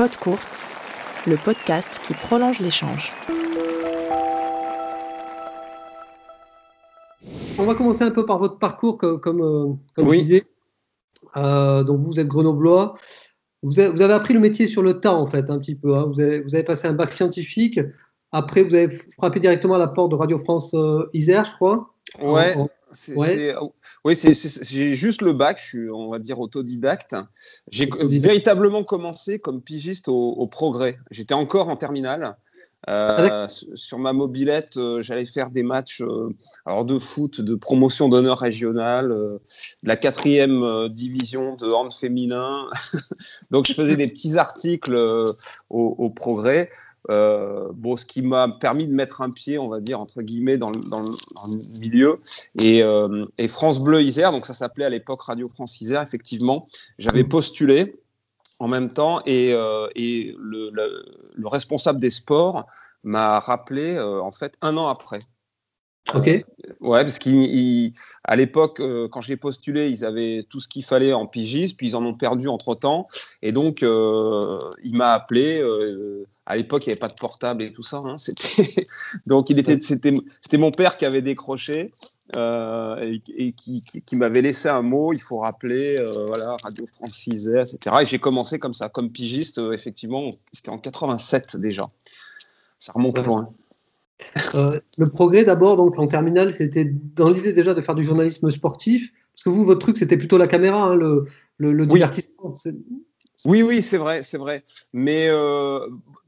[0.00, 0.72] Podcourts,
[1.26, 3.12] le podcast qui prolonge l'échange.
[7.58, 10.20] On va commencer un peu par votre parcours, comme, comme, euh, comme oui.
[10.20, 10.44] je disais.
[11.36, 12.94] Euh, donc, vous êtes grenoblois.
[13.62, 15.94] Vous avez, vous avez, appris le métier sur le tas, en fait, un petit peu.
[15.94, 16.06] Hein.
[16.06, 17.78] Vous, avez, vous, avez, passé un bac scientifique.
[18.32, 21.92] Après, vous avez frappé directement à la porte de Radio France euh, Isère, je crois.
[22.22, 22.56] Ouais.
[22.56, 22.68] En, en...
[23.16, 23.54] Ouais.
[24.04, 27.16] Oui, j'ai juste le bac, je suis, on va dire, autodidacte.
[27.70, 30.98] J'ai véritablement commencé comme pigiste au, au Progrès.
[31.10, 32.36] J'étais encore en terminale.
[32.88, 36.34] Euh, sur ma mobilette, euh, j'allais faire des matchs euh,
[36.64, 39.38] alors de foot, de promotion d'honneur régional, euh,
[39.82, 42.68] de la quatrième division de hand féminin.
[43.50, 44.94] Donc je faisais des petits articles
[45.68, 46.70] au, au, Progrès.
[47.08, 50.58] Euh, bon, ce qui m'a permis de mettre un pied, on va dire, entre guillemets,
[50.58, 52.20] dans le, milieu.
[52.60, 56.68] Et, euh, et, France Bleu Isère, donc ça s'appelait à l'époque Radio France Isère, effectivement,
[56.98, 57.96] j'avais postulé
[58.58, 61.04] en même temps et, euh, le, le,
[61.34, 62.66] le, responsable des sports
[63.02, 65.20] m'a rappelé, en fait, un an après.
[66.14, 66.26] Ok.
[66.80, 71.26] Ouais, parce qu'à l'époque, euh, quand j'ai postulé, ils avaient tout ce qu'il fallait en
[71.26, 73.06] pigiste, puis ils en ont perdu entre temps.
[73.42, 75.60] Et donc, euh, il m'a appelé.
[75.60, 78.00] Euh, à l'époque, il n'y avait pas de portable et tout ça.
[78.02, 78.16] Hein,
[79.26, 81.92] donc, il était, c'était, c'était mon père qui avait décroché.
[82.36, 85.96] Et, et, qui, qui, qui m'avait laissé un mot, il faut rappeler,
[86.28, 87.96] voilà, Radio France etc.
[88.02, 91.90] Et j'ai commencé comme ça, comme pigiste, effectivement, c'était en 87 déjà.
[92.78, 93.50] Ça remonte loin.
[94.54, 98.50] Euh, le progrès d'abord, donc en terminale, c'était dans l'idée déjà de faire du journalisme
[98.50, 101.24] sportif, parce que vous, votre truc, c'était plutôt la caméra, hein, le,
[101.58, 102.54] le, le, divertissement.
[103.46, 104.62] Oui, oui, c'est vrai, c'est vrai.
[104.92, 105.80] Mais euh,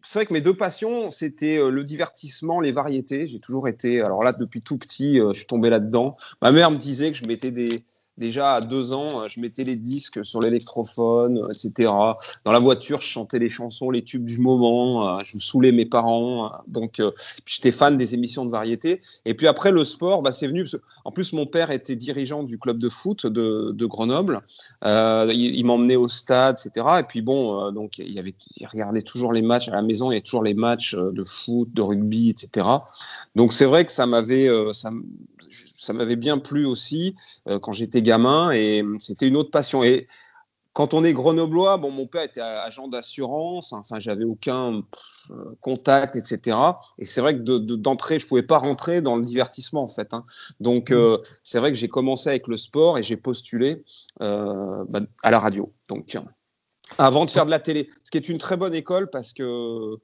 [0.02, 3.28] c'est vrai que mes deux passions, c'était euh, le divertissement, les variétés.
[3.28, 6.16] J'ai toujours été, alors là, depuis tout petit, euh, je suis tombé là-dedans.
[6.40, 7.68] Ma mère me disait que je mettais des,
[8.18, 11.88] Déjà à deux ans, je mettais les disques sur l'électrophone, etc.
[12.44, 15.22] Dans la voiture, je chantais les chansons, les tubes du moment.
[15.22, 16.52] Je saoulais mes parents.
[16.66, 17.00] Donc,
[17.46, 19.00] j'étais fan des émissions de variété.
[19.24, 20.66] Et puis après, le sport, bah, c'est venu.
[21.04, 24.42] en plus, mon père était dirigeant du club de foot de, Grenoble.
[24.84, 26.86] Euh, il, m'emmenait au stade, etc.
[27.00, 28.34] Et puis bon, euh, donc il, avait,
[28.64, 30.10] regardait toujours les matchs à la maison.
[30.10, 32.66] Il y avait toujours les matchs de foot, de rugby, etc.
[33.34, 34.90] Donc c'est vrai que ça m'avait, ça,
[35.50, 37.14] ça m'avait bien plu aussi
[37.48, 39.82] euh, quand j'étais gamin et c'était une autre passion.
[39.82, 40.06] Et
[40.72, 44.82] quand on est grenoblois, bon, mon père était agent d'assurance, enfin, j'avais aucun
[45.60, 46.56] contact, etc.
[46.98, 47.40] Et c'est vrai que
[47.76, 50.14] d'entrée, de, de, je pouvais pas rentrer dans le divertissement, en fait.
[50.14, 50.24] Hein.
[50.60, 53.84] Donc, euh, c'est vrai que j'ai commencé avec le sport et j'ai postulé
[54.20, 55.72] euh, bah, à la radio.
[55.88, 56.16] Donc,
[56.98, 59.98] avant de faire de la télé, ce qui est une très bonne école parce que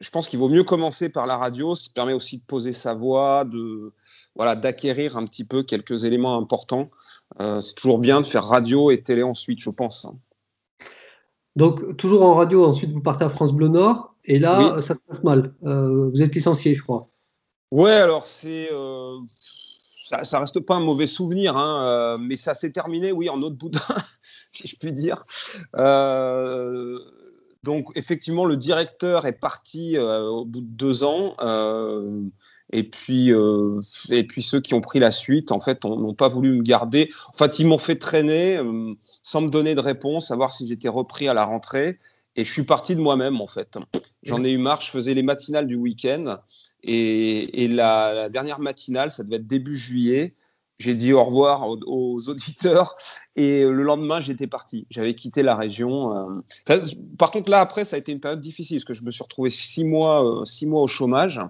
[0.00, 2.94] je pense qu'il vaut mieux commencer par la radio, ça permet aussi de poser sa
[2.94, 3.92] voix, de
[4.38, 6.90] voilà, d'acquérir un petit peu quelques éléments importants.
[7.40, 10.06] Euh, c'est toujours bien de faire radio et télé ensuite, je pense.
[11.56, 14.82] Donc, toujours en radio, ensuite vous partez à France Bleu Nord, et là, oui.
[14.82, 15.54] ça se passe mal.
[15.64, 17.08] Euh, vous êtes licencié, je crois.
[17.72, 18.72] Ouais, alors c'est.
[18.72, 19.18] Euh,
[20.04, 23.56] ça, ça, reste pas un mauvais souvenir, hein, mais ça s'est terminé, oui, en autre
[23.56, 23.80] boudin,
[24.50, 25.24] si je puis dire.
[25.76, 26.98] Euh,
[27.68, 31.34] donc, effectivement, le directeur est parti euh, au bout de deux ans.
[31.42, 32.22] Euh,
[32.72, 36.28] et, puis, euh, et puis, ceux qui ont pris la suite, en fait, n'ont pas
[36.28, 37.10] voulu me garder.
[37.34, 38.58] En fait, ils m'ont fait traîner
[39.22, 41.98] sans me donner de réponse, savoir si j'étais repris à la rentrée.
[42.36, 43.76] Et je suis parti de moi-même, en fait.
[44.22, 44.80] J'en ai eu marre.
[44.80, 46.38] Je faisais les matinales du week-end.
[46.82, 50.34] Et, et la, la, dernière matinale, ça devait être début juillet
[50.78, 52.96] j'ai dit au revoir aux, auditeurs
[53.36, 54.86] et le lendemain j'étais parti.
[54.90, 56.14] J'avais quitté la région.
[56.14, 56.78] Euh.
[57.18, 59.22] Par contre là après ça a été une période difficile parce que je me suis
[59.22, 61.40] retrouvé six mois, euh, six mois au chômage.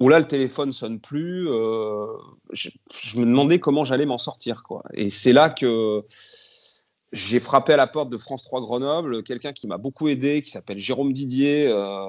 [0.00, 1.46] Où là le téléphone sonne plus.
[1.48, 2.06] Euh,
[2.52, 4.82] je, je, me demandais comment j'allais m'en sortir quoi.
[4.94, 6.04] Et c'est là que
[7.12, 10.50] j'ai frappé à la porte de France 3 Grenoble, quelqu'un qui m'a beaucoup aidé, qui
[10.50, 12.06] s'appelle Jérôme Didier, euh,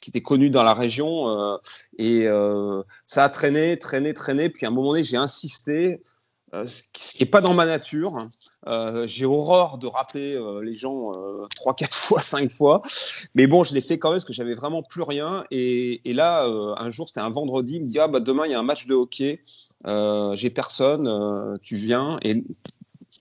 [0.00, 1.28] qui était connu dans la région.
[1.28, 1.56] Euh,
[1.98, 4.48] et euh, ça a traîné, traîné, traîné.
[4.48, 6.00] Puis à un moment donné, j'ai insisté,
[6.54, 8.16] euh, ce qui n'est pas dans ma nature.
[8.16, 9.06] Hein.
[9.06, 11.10] j'ai horreur de rappeler euh, les gens
[11.56, 12.82] trois, quatre fois, cinq fois.
[13.34, 15.44] Mais bon, je l'ai fait quand même parce que j'avais vraiment plus rien.
[15.50, 18.54] Et, là, un jour, c'était un vendredi, il me dit Ah, bah, demain, il y
[18.54, 19.42] a un match de hockey.
[20.34, 22.20] j'ai personne, tu viens.
[22.22, 22.44] Et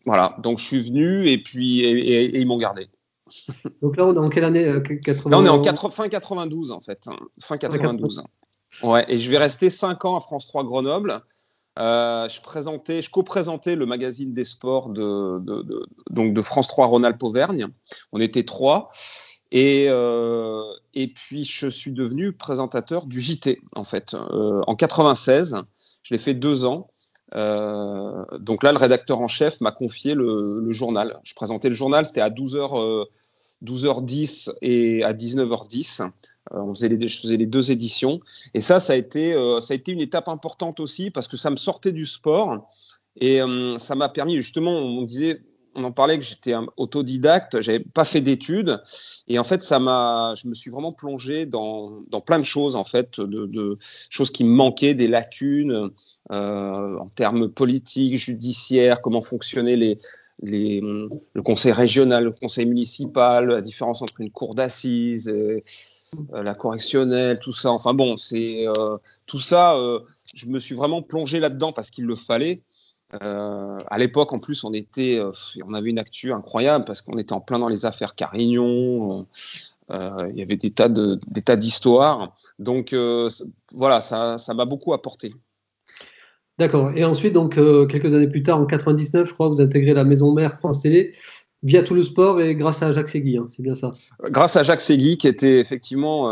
[0.06, 2.90] voilà, donc je suis venu et puis et, et, et ils m'ont gardé.
[3.84, 4.66] Donc là, on est en quelle année
[5.04, 5.30] 80...
[5.30, 7.06] Là, on est en 80, fin 92 en fait,
[7.44, 8.24] fin 92.
[8.82, 11.22] Ouais, et je vais rester 5 ans à France 3 Grenoble.
[11.78, 16.68] Euh, je présentais, je co-présentais le magazine des sports de, de, de, donc de France
[16.68, 17.68] 3 Rhône-Alpes Auvergne.
[18.12, 18.90] On était trois.
[19.52, 20.62] Et, euh,
[20.94, 25.58] et puis, je suis devenu présentateur du JT, en fait, euh, en 96.
[26.04, 26.92] Je l'ai fait deux ans.
[27.36, 31.20] Euh, donc là, le rédacteur en chef m'a confié le, journal.
[31.24, 33.06] Je présentais le journal, c'était à 12h, euh,
[33.64, 36.10] 12h10 et à 19h10.
[36.52, 38.20] on faisait les, je faisais les deux éditions.
[38.54, 41.50] Et ça, ça a, été, ça a été une étape importante aussi parce que ça
[41.50, 42.70] me sortait du sport.
[43.22, 43.42] Et
[43.80, 45.42] ça m'a permis, justement, on disait,
[45.76, 48.82] on en parlait que j'étais autodidacte, j'avais pas fait d'études,
[49.28, 52.76] et en fait, ça m'a, je me suis vraiment plongé dans, dans plein de choses
[52.76, 53.78] en fait, de,
[54.10, 55.92] choses qui me manquaient, des lacunes
[56.32, 59.98] euh, en termes politiques, judiciaires, comment fonctionnaient les,
[60.42, 65.30] les, le conseil régional, le conseil municipal, la différence entre une cour d'assises.
[65.30, 65.62] Euh,
[66.34, 67.70] la correctionnelle, tout ça.
[67.70, 69.78] Enfin bon, c'est euh, tout ça.
[70.34, 72.64] je me suis vraiment plongé là-dedans parce qu'il le fallait.
[73.22, 75.32] Euh, à l'époque, en plus, on était, euh,
[75.66, 79.26] on avait une actu incroyable parce qu'on était en plein dans les affaires Carignon.
[79.92, 82.36] Euh, il y avait des tas de, des tas d'histoires.
[82.60, 82.96] Donc
[83.72, 85.34] voilà, ça, ça m'a beaucoup apporté.
[86.60, 86.92] D'accord.
[86.96, 90.34] Et ensuite, donc quelques années plus tard, en 99, je crois, vous intégrez la maison
[90.34, 91.16] mère France Télé
[91.64, 93.92] via tout le sport et grâce à Jacques Segui, hein, c'est bien ça?
[94.26, 96.24] Grâce à Jacques Segui, qui était effectivement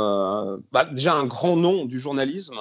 [0.71, 2.59] bah, déjà un grand nom du journalisme.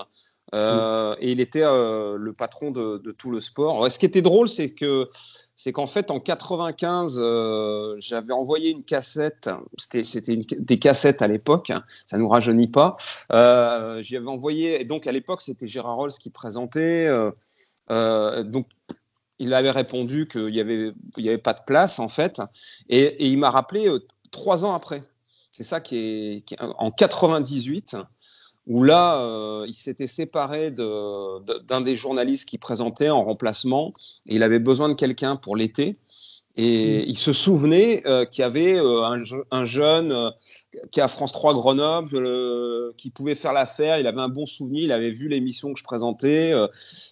[0.54, 3.90] Euh, et il était euh, le patron de, tout le sport.
[3.90, 5.08] ce qui était drôle, c'est que
[5.56, 9.50] c'est qu'en fait en 95, euh, j'avais envoyé une cassette.
[9.78, 11.70] C'était des cassettes à l'époque.
[11.70, 12.96] Hein, ça nous rajeunit pas.
[13.30, 14.80] J'y avais envoyé.
[14.80, 17.08] Et donc à l'époque, c'était Gérard Rolls qui présentait.
[17.88, 18.66] donc
[19.38, 22.40] il avait répondu qu'il n'y avait pas de place en fait.
[22.88, 23.90] Et, il m'a rappelé
[24.30, 25.02] trois ans après.
[25.50, 27.96] C'est ça qui est, qui est en 98
[28.66, 33.92] où là, euh, il s'était séparé d'un des journalistes qui présentait en remplacement,
[34.26, 35.96] et il avait besoin de quelqu'un pour l'été.
[36.58, 37.04] Et mm.
[37.08, 39.02] il se souvenait euh, qu'il y avait euh,
[39.50, 40.32] un, jeune
[40.90, 44.00] qui est à France 3 Grenoble, qui pouvait faire l'affaire.
[44.00, 46.52] Il avait un bon souvenir, il avait vu l'émission que je présentais.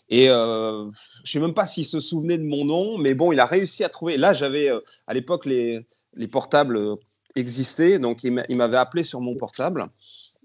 [0.08, 3.38] et je ne sais même pas s'il se souvenait de mon nom, mais bon, il
[3.38, 4.16] a réussi à trouver.
[4.16, 4.70] Là, j'avais,
[5.06, 6.96] à l'époque, les, les, portables
[7.36, 9.88] existaient, donc il m'avait appelé sur mon portable.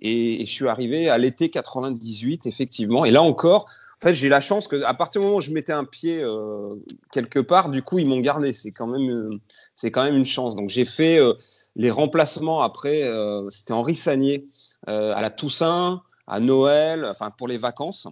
[0.02, 3.06] Et, je suis arrivé à l'été 98, effectivement.
[3.06, 3.68] Et là encore,
[4.02, 6.76] en fait, j'ai la chance qu'à partir du moment où je mettais un pied euh,
[7.12, 8.54] quelque part, du coup, ils m'ont gardé.
[8.54, 9.42] C'est quand même, euh,
[9.76, 10.56] c'est quand même une chance.
[10.56, 11.34] Donc, j'ai fait euh,
[11.76, 13.10] les remplacements après.
[13.50, 14.48] C'était Henri Sagnier
[14.88, 18.08] à la Toussaint, à Noël, enfin pour les vacances.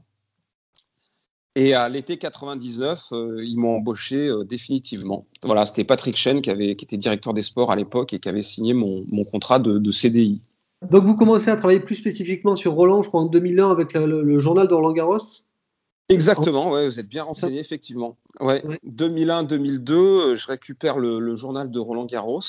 [1.55, 5.25] Et à l'été 99, ils m'ont embauché définitivement.
[5.41, 8.29] Voilà, c'était Patrick Chen qui, avait, qui était directeur des sports à l'époque et qui
[8.29, 10.41] avait signé mon, contrat de CDI.
[10.83, 14.39] Donc vous commencez à travailler plus spécifiquement sur Roland, je crois, en 2001 avec le,
[14.39, 15.17] journal de Roland Garros
[16.09, 18.17] Exactement, ouais, vous êtes bien renseigné, effectivement.
[18.39, 22.39] Ouais, 2001-2002, euh, je récupère le, journal de Roland Garros,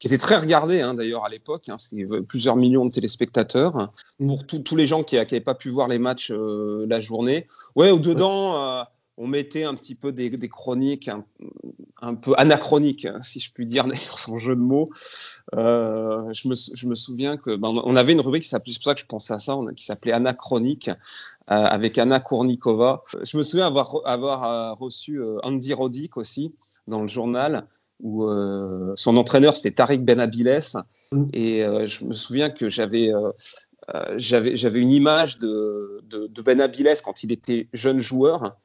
[0.00, 1.68] qui était très regardé hein, d'ailleurs à l'époque.
[1.68, 3.92] Hein, C'était plusieurs millions de téléspectateurs.
[4.18, 7.46] Pour tous les gens qui n'avaient pas pu voir les matchs euh, la journée.
[7.76, 8.82] Ouais, au-dedans, euh,
[9.22, 11.08] on mettait un petit peu des, chroniques
[12.00, 14.90] un, peu anachroniques, hein, si je puis dire, d'ailleurs, sans jeu de mots.
[15.54, 18.94] Euh, je, me, souviens que ben, on avait une rubrique qui s'appelait, c'est pour ça
[18.94, 20.94] que je pensais à ça, qui s'appelait Anachronique, euh,
[21.46, 23.04] avec Anna Kournikova.
[23.22, 26.52] Je me souviens avoir, euh, reçu Andy Roddick aussi
[26.88, 27.68] dans le journal,
[28.00, 28.28] où
[28.96, 30.82] son entraîneur c'était Tariq Benabiles.
[31.32, 33.12] Et je me souviens que j'avais
[34.16, 36.60] j'avais une image de, de, de Ben
[37.04, 38.56] quand il était jeune joueur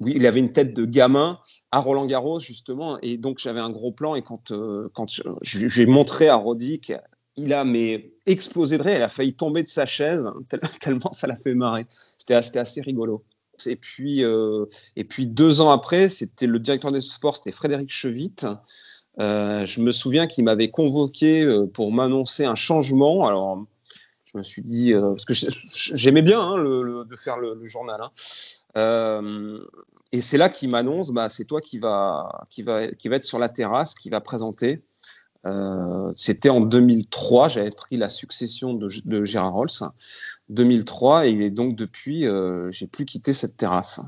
[0.00, 1.40] oui, il avait une tête de gamin
[1.72, 2.98] à Roland Garros, justement.
[3.02, 4.14] Et donc, j'avais un gros plan.
[4.14, 6.92] Et quand, euh, quand j'ai montré à Roddick,
[7.36, 8.96] il a mais, explosé de rire.
[8.98, 10.24] Il a failli tomber de sa chaise,
[10.80, 11.86] tellement ça l'a fait marrer.
[12.18, 13.24] C'était assez rigolo.
[13.66, 17.90] Et puis, euh, et puis deux ans après, c'était le directeur des sports, c'était Frédéric
[17.90, 18.46] Chevitte.
[19.18, 23.26] Euh, je me souviens qu'il m'avait convoqué pour m'annoncer un changement.
[23.26, 23.66] Alors,
[24.26, 25.34] je me suis dit, parce que
[25.74, 28.00] j'aimais bien hein, de faire le, journal.
[28.00, 28.12] Hein.
[28.76, 29.58] Euh,
[30.12, 33.24] et c'est là qu'il m'annonce, bah, c'est toi qui va, qui, va, qui va être
[33.24, 34.82] sur la terrasse, qui va présenter.
[35.46, 39.68] Euh, c'était en 2003, j'avais pris la succession de, de, Gérard Rolls,
[40.48, 44.00] 2003, et donc depuis, euh, j'ai plus quitté cette terrasse.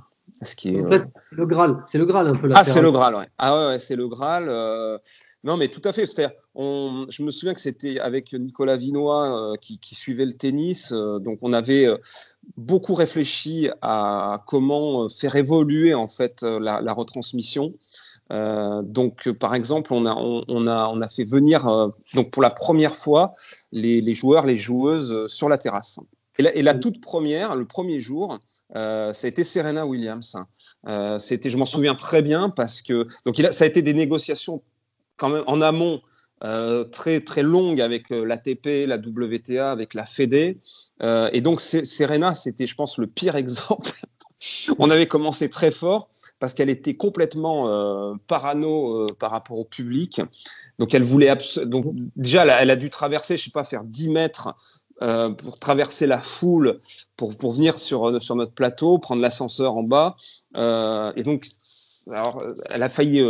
[0.42, 0.84] Ce qui est,
[1.28, 2.46] c'est le Graal, c'est le Graal un peu.
[2.46, 3.28] La ah, c'est le Graal, ouais.
[3.38, 4.48] Ah ouais, c'est le Graal.
[5.42, 6.04] Non, mais tout à fait.
[6.06, 10.92] Je me souviens que c'était avec Nicolas Vinois euh, qui, suivait le tennis.
[10.92, 11.96] Euh, donc, on avait euh,
[12.58, 17.72] beaucoup réfléchi à comment faire évoluer en fait la, retransmission.
[18.30, 22.94] donc, par exemple, on a, on, a, on a fait venir donc pour la première
[22.94, 23.34] fois
[23.72, 26.00] les, joueurs, les joueuses sur la terrasse.
[26.38, 28.38] Et la, toute première, le premier jour,
[28.76, 30.36] euh, ça a été Serena Williams.
[31.18, 34.62] c'était, je m'en souviens très bien parce que donc ça a été des négociations
[35.20, 36.00] quand même en amont
[36.42, 40.58] euh, très très longue avec euh, l'ATP, la WTA, avec la Fédé.
[41.02, 43.90] Euh, et donc Serena, c'était, je pense, le pire exemple.
[44.78, 46.08] On avait commencé très fort
[46.38, 50.22] parce qu'elle était complètement parano par rapport au public.
[50.78, 51.36] Donc elle voulait
[51.66, 51.84] donc
[52.16, 54.56] déjà elle a, dû traverser, je sais pas, faire 10 mètres
[55.36, 56.80] pour traverser la foule,
[57.18, 60.16] pour, pour venir sur, sur notre plateau, prendre l'ascenseur en bas.
[60.56, 61.46] et donc,
[62.10, 63.24] alors, elle a failli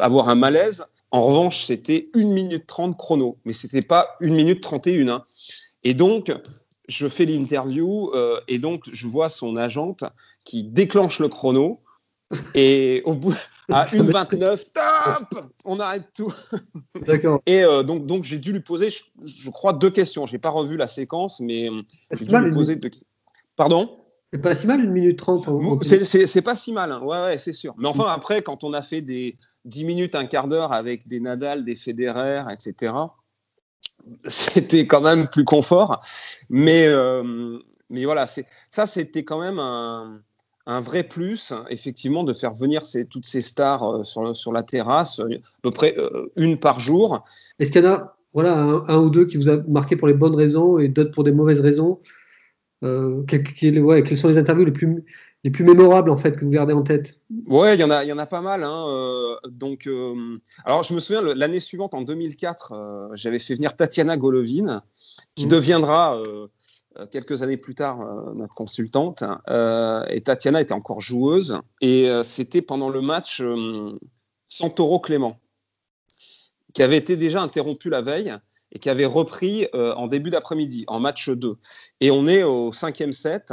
[0.00, 0.86] avoir un malaise.
[1.10, 5.08] En revanche, c'était 1 minute 30 chrono, mais c'était pas 1 minute 31.
[5.08, 5.24] Hein.
[5.84, 6.32] Et donc,
[6.88, 10.04] je fais l'interview euh, et donc je vois son agente
[10.44, 11.80] qui déclenche le chrono.
[12.54, 13.34] Et au bout,
[13.70, 16.32] à 1,29, top On arrête tout.
[17.06, 17.42] D'accord.
[17.44, 20.24] Et euh, donc, donc j'ai dû lui poser, je, crois, deux questions.
[20.24, 21.82] Je n'ai pas revu la séquence, mais euh,
[22.12, 23.08] j'ai dû lui poser deux questions.
[23.54, 24.01] Pardon?
[24.32, 25.46] C'est pas si mal, une minute trente.
[25.82, 27.00] C'est pas si mal, hein.
[27.02, 27.74] ouais, ouais c'est sûr.
[27.76, 29.34] Mais enfin, après, quand on a fait des
[29.66, 32.94] 10 minutes, un quart d'heure avec des Nadal, des Federer, etc.,
[34.24, 36.00] c'était quand même plus confort.
[36.48, 37.58] Mais, euh,
[37.90, 40.20] mais voilà, ça, c'était quand même un,
[40.66, 44.62] un, vrai plus, effectivement, de faire venir ces, toutes ces stars euh, sur, sur la
[44.62, 45.26] terrasse, à
[45.62, 47.22] peu près euh, une par jour.
[47.58, 48.56] Est-ce qu'il y en a voilà,
[48.88, 51.32] un, ou deux qui vous a marqué pour les bonnes raisons et d'autres pour des
[51.32, 52.00] mauvaises raisons?
[52.82, 55.04] Euh, quelles sont les interviews les plus,
[55.44, 57.20] les plus mémorables en fait que vous gardez en tête?
[57.46, 58.62] Ouais, il y en a, il y en a pas mal.
[58.62, 63.54] Hein, euh, donc, euh, alors je me souviens l'année suivante, en 2004, euh, j'avais fait
[63.54, 64.82] venir Tatiana Golovin,
[65.34, 65.50] qui mmh.
[65.50, 66.22] deviendra
[67.10, 67.98] quelques années plus tard
[68.34, 69.24] notre consultante.
[69.48, 73.42] et Tatiana était encore joueuse, et c'était pendant le match
[74.46, 75.40] Santoro Clément,
[76.74, 78.34] qui avait été déjà interrompu la veille
[78.72, 81.56] et qui avait repris en début d'après-midi, en match 2.
[82.00, 83.52] Et on est au cinquième set.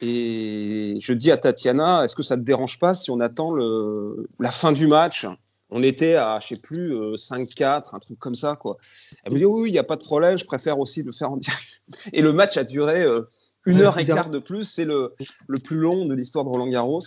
[0.00, 3.52] Et je dis à Tatiana, est-ce que ça ne te dérange pas si on attend
[3.52, 5.26] le, la fin du match?
[5.70, 8.56] On était à, je sais plus, 5-4, euh, un truc comme ça.
[8.56, 8.76] Quoi.
[9.24, 11.32] Elle me dit, oui, il n'y a pas de problème, je préfère aussi le faire
[11.32, 11.80] en direct.
[12.12, 13.22] Et le match a duré euh,
[13.64, 14.64] une heure et quart de plus.
[14.64, 15.14] C'est le,
[15.48, 17.00] le plus long de l'histoire de Roland Garros.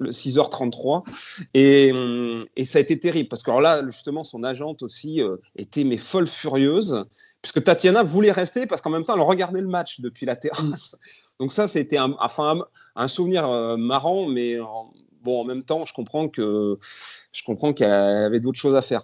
[0.00, 1.04] Le 6h33
[1.54, 1.92] et,
[2.56, 5.84] et, ça a été terrible parce que alors là justement son agente aussi euh, était
[5.84, 7.04] mais folle furieuse
[7.42, 10.96] puisque Tatiana voulait rester parce qu'en même temps elle regardait le match depuis la terrasse.
[11.42, 12.58] Donc ça, c'était un, enfin,
[12.94, 14.58] un souvenir euh, marrant, mais
[15.22, 16.78] bon, en même temps, je comprends que
[17.32, 19.02] je comprends qu'elle avait d'autres choses à faire.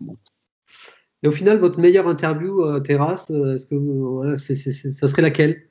[1.23, 5.64] Et au final, votre meilleure interview euh, terrasse, euh, est-ce que voilà, ça serait laquelle?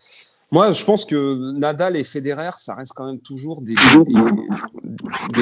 [0.51, 4.13] Moi, je pense que Nadal et Federer, ça reste quand même toujours des, des,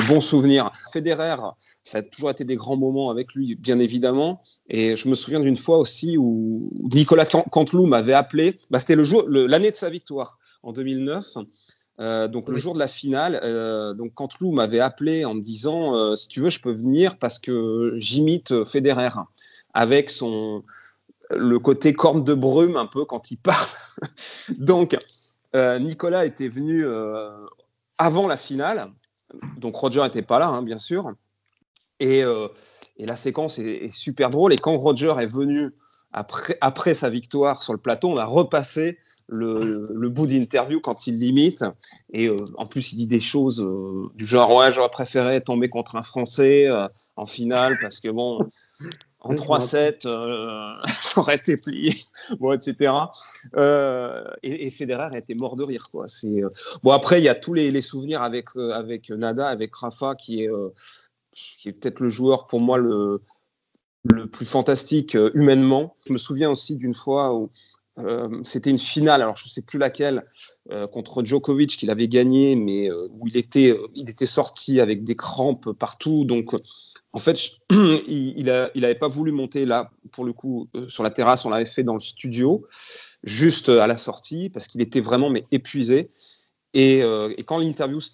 [0.07, 0.71] bons souvenirs.
[0.91, 1.35] Federer,
[1.83, 4.41] ça a toujours été des grands moments avec lui, bien évidemment.
[4.69, 8.57] Et je me souviens d'une fois aussi où Nicolas Canteloup m'avait appelé.
[8.69, 11.25] Bah, C'était l'année de sa victoire en 2009.
[11.99, 15.95] Euh, donc le jour de la finale, euh, donc Cantelou m'avait appelé en me disant
[15.95, 19.11] euh, si tu veux je peux venir parce que j'imite Federer
[19.73, 20.63] avec son
[21.29, 23.67] le côté corne de brume un peu quand il parle.
[24.57, 24.97] donc
[25.79, 26.85] Nicolas était venu
[27.97, 28.91] avant la finale,
[29.65, 31.11] donc Roger n'était pas là hein, bien sûr,
[31.99, 35.71] et, et la séquence est, super drôle et quand Roger est venu
[36.61, 41.65] après, sa victoire sur le plateau, on a repassé le, bout d'interview quand il limite.
[42.13, 45.67] Et euh, en plus, il dit des choses euh, du genre Ouais, j'aurais préféré tomber
[45.67, 48.47] contre un Français euh, en finale parce que bon.
[49.25, 50.01] En 3-7,
[50.87, 51.95] ça aurait été plié,
[52.39, 52.93] bon, etc.
[54.43, 55.85] Et, et, Federer était mort de rire.
[55.91, 56.07] Quoi.
[56.07, 56.41] C'est,
[56.83, 60.49] bon, après, il y a tous les, souvenirs avec, avec Nada, avec Rafa, qui est,
[61.33, 63.21] qui est peut-être le joueur pour moi le,
[64.03, 65.95] le plus fantastique humainement.
[66.07, 67.49] Je me souviens aussi d'une fois où
[67.97, 70.25] euh, c'était une finale, alors je ne sais plus laquelle,
[70.71, 75.03] euh, contre Djokovic qu'il avait gagné, mais euh, où il était, il était sorti avec
[75.03, 76.25] des crampes partout.
[76.25, 76.55] Donc,
[77.15, 77.39] en fait,
[77.71, 81.45] il n'avait pas voulu monter là, pour le coup, sur la terrasse.
[81.45, 82.67] On l'avait fait dans le studio,
[83.23, 86.11] juste à la sortie, parce qu'il était vraiment mais épuisé.
[86.73, 88.11] Et, et quand l'interview se,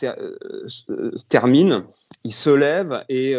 [1.30, 1.84] termine,
[2.24, 3.36] il se lève et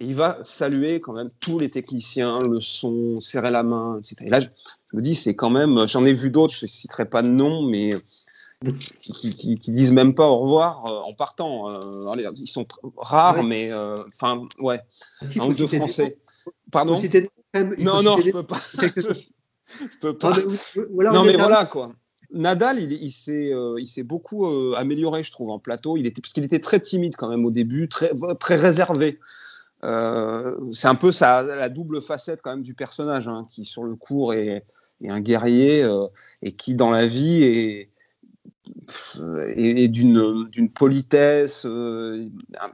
[0.00, 4.16] il va saluer quand même tous les techniciens, le son, serrer la main, etc.
[4.26, 4.48] Et là, je
[4.94, 7.62] me dis, c'est quand même, j'en ai vu d'autres, je ne citerai pas de nom,
[7.62, 7.94] mais
[9.00, 11.70] qui, qui, disent même pas au revoir euh, en partant.
[11.70, 11.80] Euh,
[12.36, 12.66] ils sont
[12.96, 14.80] rares, mais euh, enfin, ouais,
[15.38, 16.18] un ou deux Français.
[16.70, 17.00] Pardon
[17.78, 18.60] Non, non, je peux pas.
[18.74, 20.36] je peux pas.
[21.12, 21.92] non, mais voilà quoi.
[22.34, 23.10] Nadal, il, il
[23.86, 25.96] s'est beaucoup amélioré, je trouve, en plateau.
[25.96, 29.20] Il était, parce qu'il était très timide quand même au début, très, très réservé.
[29.82, 33.96] c'est un peu ça, la double facette quand même du personnage, hein, qui sur le
[33.96, 34.64] cours est,
[35.02, 35.86] et un guerrier
[36.40, 37.90] et qui dans la vie est,
[39.16, 42.28] d'une politesse euh,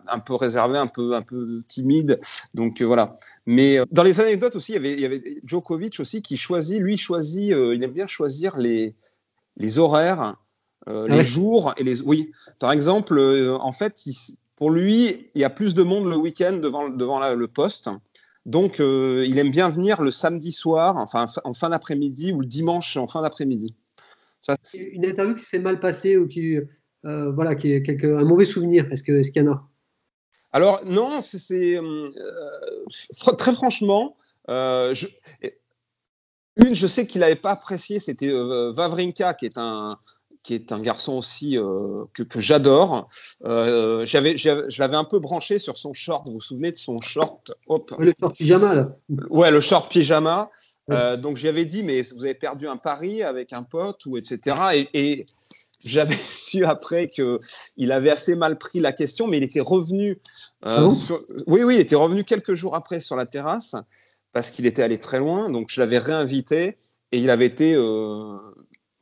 [0.06, 2.20] un, peu réservée, un peu, un peu timide.
[2.54, 3.18] Donc euh, voilà.
[3.46, 6.80] Mais dans les anecdotes aussi, il y avait, il y avait Djokovic aussi qui choisit,
[6.80, 8.94] lui choisit, il aime bien choisir les,
[9.56, 10.36] les horaires,
[10.86, 12.00] les jours et les.
[12.02, 13.18] Oui, par exemple,
[13.60, 14.02] en fait,
[14.56, 17.88] pour lui, il y a plus de monde le week-end devant, devant le poste.
[18.48, 22.46] Donc, euh, il aime bien venir le samedi soir, enfin en fin d'après-midi ou le
[22.46, 23.74] dimanche en fin d'après-midi.
[24.74, 26.56] Une interview qui s'est mal passée ou qui,
[27.04, 29.68] euh, voilà, qui est quelque, un mauvais souvenir, est-ce qu'il y en a?
[30.52, 32.10] Alors, non, c'est euh,
[33.36, 34.16] très franchement,
[34.48, 35.06] je,
[36.56, 38.32] une, je sais qu'il n'avait pas apprécié, c'était
[38.72, 39.98] Vavrinka, qui est un,
[40.48, 43.08] qui est un garçon aussi euh, que, j'adore.
[43.44, 46.26] Euh, j'avais, je l'avais un peu branché sur son short.
[46.26, 47.52] Vous vous souvenez de son short?
[47.98, 48.96] Le short pyjama, là.
[49.28, 50.48] Ouais, le short pyjama.
[50.90, 54.86] Euh, donc j'avais dit, mais vous avez perdu un pari avec un pote ou etc.
[54.94, 55.26] Et,
[55.84, 57.38] j'avais su après que
[57.76, 60.18] il avait assez mal pris la question, mais il était revenu.
[60.62, 60.88] Ah
[61.46, 63.76] oui, oui, il était revenu quelques jours après sur la terrasse
[64.32, 65.50] parce qu'il était allé très loin.
[65.50, 66.78] Donc je l'avais réinvité
[67.12, 67.76] et il avait été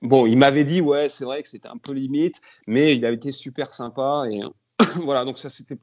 [0.02, 3.16] Bon, il m'avait dit, ouais, c'est vrai que c'était un peu limite, mais il avait
[3.16, 4.40] été super sympa et
[5.02, 5.78] voilà, donc ça c'était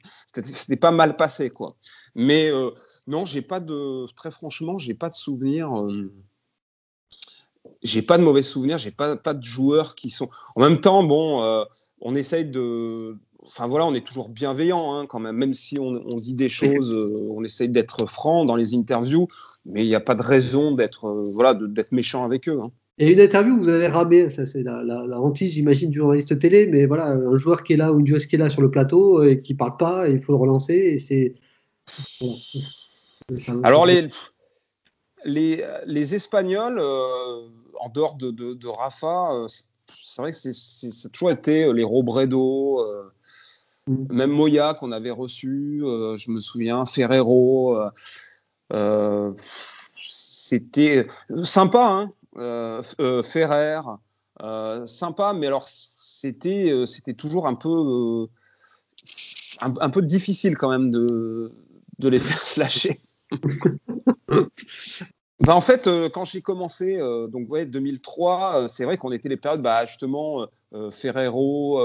[0.76, 1.76] pas mal passé quoi.
[2.16, 2.72] Mais euh,
[3.08, 5.76] non, j'ai pas de très franchement, j'ai pas de souvenirs.
[5.76, 6.12] Euh,
[7.82, 10.30] j'ai pas de mauvais souvenirs, j'ai pas pas de joueurs qui sont.
[10.56, 11.66] En même temps, bon, euh,
[12.02, 13.18] on essaye de.
[13.46, 16.98] Enfin voilà, on est toujours bienveillant hein, quand même, même si on, dit des choses,
[17.30, 19.28] on essaye d'être franc dans les interviews,
[19.66, 22.62] mais il n'y a pas de raison d'être voilà d'être méchant avec eux.
[22.62, 22.72] Hein.
[23.00, 26.68] Et une interview vous avez ramé, ça c'est la, la, hantise, j'imagine, du journaliste télé,
[26.68, 28.70] mais voilà, un joueur qui est là ou une joueuse qui est là sur le
[28.70, 30.76] plateau euh, et qui parle pas, il faut le relancer.
[30.76, 31.34] Et c'est.
[33.64, 34.08] Alors les,
[35.26, 37.48] les, les Espagnols, euh,
[37.80, 42.80] en dehors de, de, Rafa, euh, c'est vrai que c'est toujours été les Robredo,
[43.88, 44.14] mm.
[44.14, 47.76] même Moya qu'on avait reçu, je me souviens, Ferrero.
[49.96, 51.08] c'était
[51.44, 53.82] sympa, hein euh, euh, Ferrer,
[54.42, 58.28] euh, sympa, mais alors c'était c'était toujours un peu
[59.62, 61.52] un, peu difficile quand même de,
[62.00, 63.02] de les faire se lâcher.
[65.40, 69.62] Bah, en fait, quand j'ai commencé, donc ouais, 2003, c'est vrai qu'on était les périodes,
[69.62, 70.48] bah, justement,
[70.90, 71.81] Ferrero,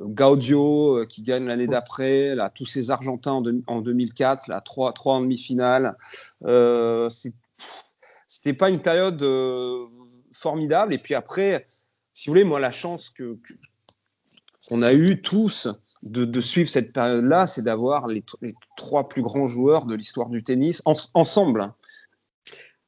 [0.00, 5.14] Gaudio qui gagne l'année d'après, là, tous ces Argentins en, en 2004, là, trois, trois
[5.14, 5.96] en demi-finale.
[8.36, 9.86] C'était pas une période euh,
[10.30, 10.92] formidable.
[10.92, 11.64] Et puis après,
[12.12, 13.38] si vous voulez, moi, la chance que
[14.68, 15.68] qu'on a eu tous
[16.02, 18.22] de, suivre cette période-là, c'est d'avoir les,
[18.76, 20.82] trois plus grands joueurs de l'histoire du tennis
[21.14, 21.72] ensemble.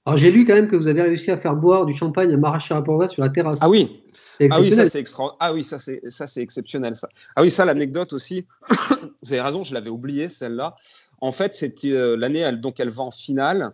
[0.05, 2.37] Alors j'ai lu quand même que vous avez réussi à faire boire du champagne à
[2.37, 3.59] Mara Sharapova sur la terrasse.
[3.61, 4.03] Ah oui,
[4.51, 5.35] ah oui, ça c'est extra...
[5.41, 7.09] ah oui, ça c'est ça c'est exceptionnel ça.
[7.37, 8.47] Ah oui, ça l'anecdote aussi.
[9.23, 10.77] vous avez raison, je l'avais oublié celle-là.
[11.21, 13.73] En fait, c'était euh, l'année donc elle va en finale.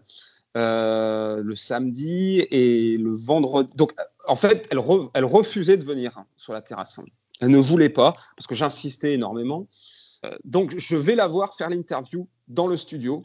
[0.57, 3.73] Euh, le samedi et le vendredi.
[3.75, 3.93] Donc,
[4.29, 7.01] en fait, elle, refusait de venir sur la terrasse.
[7.41, 9.67] Elle ne voulait pas, parce que j'insistais énormément.
[10.25, 13.25] Euh, donc, je vais la voir faire l'interview dans le studio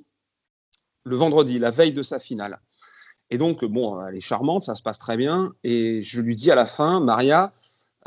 [1.04, 2.60] le vendredi, la veille de sa finale.
[3.30, 5.54] Et donc, bon, elle est charmante, ça se passe très bien.
[5.64, 7.54] Et je lui dis à la fin, Maria,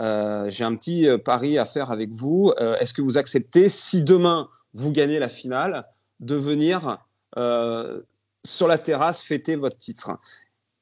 [0.01, 2.53] euh, j'ai un petit pari à faire avec vous.
[2.59, 5.87] Est-ce que vous acceptez, si demain vous gagnez la finale,
[6.19, 6.99] de venir
[8.45, 10.13] sur la terrasse fêter votre titre.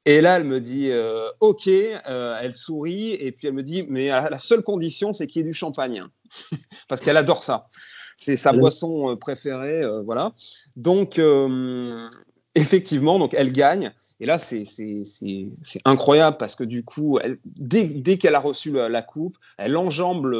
[0.05, 3.85] Et là, elle me dit euh, OK, euh, elle sourit, et puis elle me dit
[3.87, 6.03] Mais la seule condition, c'est qu'il y ait du champagne.
[6.87, 7.67] Parce qu'elle adore ça.
[8.17, 9.81] C'est sa boisson euh, préférée.
[10.05, 10.31] voilà.
[10.75, 11.19] Donc,
[12.53, 13.91] effectivement, donc elle gagne.
[14.19, 14.63] Et là, c'est
[15.85, 20.31] incroyable parce que du coup, elle, dès, qu'elle a reçu la, coupe, elle enjambe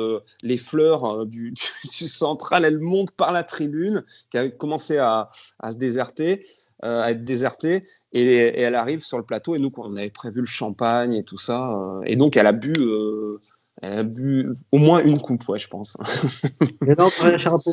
[0.44, 1.52] les fleurs du,
[2.00, 5.30] du, central, elle monte par la tribune qui a commencé à,
[5.60, 6.46] à se déserter.
[6.84, 10.40] Euh, à être désertée et, elle arrive sur le plateau et nous on avait prévu
[10.40, 13.40] le champagne et tout ça euh, et donc elle a bu euh,
[13.84, 15.96] elle a bu au moins une coupe, ouais, je pense.
[16.88, 17.10] Et non,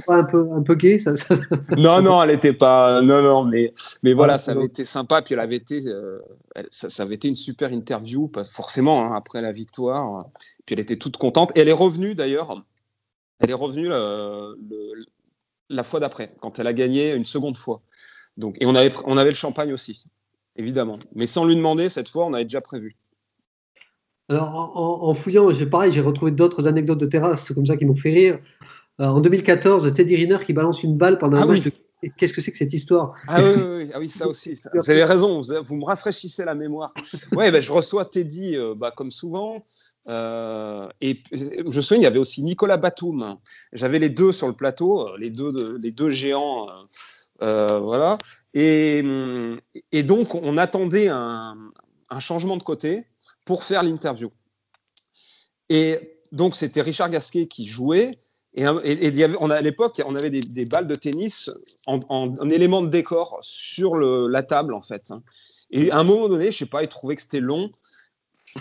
[0.06, 1.12] pas un peu, un peu gay ça,
[1.76, 3.02] Non, non, elle n'était pas.
[3.02, 5.20] Non, non, mais, mais voilà, ça avait été sympa.
[5.20, 5.82] Puis elle avait été,
[6.70, 10.24] ça, avait été une super interview, forcément, hein, après la victoire.
[10.64, 11.52] Puis elle était toute contente.
[11.56, 12.64] Et elle est revenue d'ailleurs.
[13.40, 13.88] Elle est revenue
[15.68, 17.82] la fois d'après, quand elle a gagné une seconde fois.
[18.38, 20.04] Donc, et on avait, on avait le champagne aussi,
[20.56, 20.98] évidemment.
[21.14, 22.96] Mais sans lui demander, cette fois, on avait déjà prévu.
[24.30, 27.96] Alors, en, fouillant, j'ai pareil, j'ai retrouvé d'autres anecdotes de terrasse comme ça qui m'ont
[27.96, 28.38] fait rire.
[29.00, 31.62] Euh, en 2014, Teddy Riner qui balance une balle pendant un ah match.
[32.16, 33.14] Qu'est-ce que c'est que cette histoire?
[33.26, 34.56] Ah oui, ah oui, ça aussi.
[34.72, 36.94] Vous avez raison, vous, me rafraîchissez la mémoire.
[37.32, 39.64] Ouais, ben, je reçois Teddy euh, bah, comme souvent.
[40.08, 43.38] Euh, et je me souviens, il y avait aussi Nicolas Batum.
[43.72, 46.68] J'avais les deux sur le plateau, les deux, les deux géants
[47.42, 48.18] euh, voilà.
[48.54, 49.02] Et,
[50.02, 51.56] donc, on attendait un,
[52.18, 53.04] changement de côté
[53.44, 54.30] pour faire l'interview.
[55.68, 58.18] Et donc, c'était Richard Gasquet qui jouait.
[58.54, 61.50] Et, y avait, on a, à l'époque, on avait des, balles de tennis
[61.86, 65.12] en, en, élément de décor sur la table, en fait.
[65.70, 67.70] Et à un moment donné, je sais pas, il trouvait que c'était long.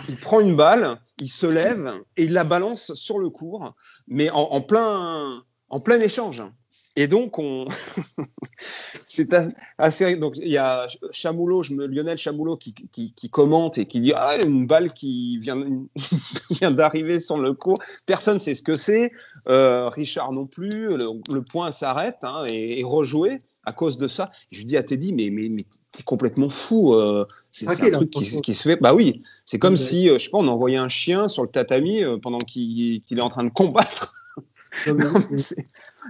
[0.08, 3.74] Il prend une balle, il se lève et il la balance sur le cours,
[4.06, 5.42] mais en plein
[6.00, 6.42] échange.
[6.98, 7.64] Et donc, on...
[9.06, 9.32] c'est
[9.78, 10.16] assez.
[10.16, 11.86] Donc, il y a Chamoulot, je me...
[11.86, 15.60] Lionel Chamoulot qui, qui, qui, commente et qui dit Ah, une balle qui vient,
[16.50, 17.78] vient d'arriver sur le cours.
[18.04, 19.12] Personne ne sait ce que c'est.
[19.48, 20.96] Euh, Richard non plus.
[20.96, 24.32] Le, point s'arrête hein, et est rejoué à cause de ça.
[24.50, 26.94] je dis à Teddy, mais, mais, mais t'es complètement fou.
[26.94, 28.76] Euh, c'est un truc qui, qui, se fait.
[28.80, 31.48] Bah oui, c'est comme si, euh, je sais pas, on envoyait un chien sur le
[31.48, 34.16] tatami pendant qu'il est en train de combattre.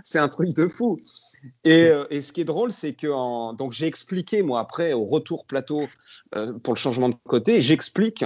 [0.05, 0.99] C'est un truc de fou.
[1.67, 5.47] Euh, et, ce qui est drôle, c'est que donc j'ai expliqué moi après au retour
[5.47, 5.87] plateau
[6.35, 8.25] euh, pour le changement de côté, j'explique.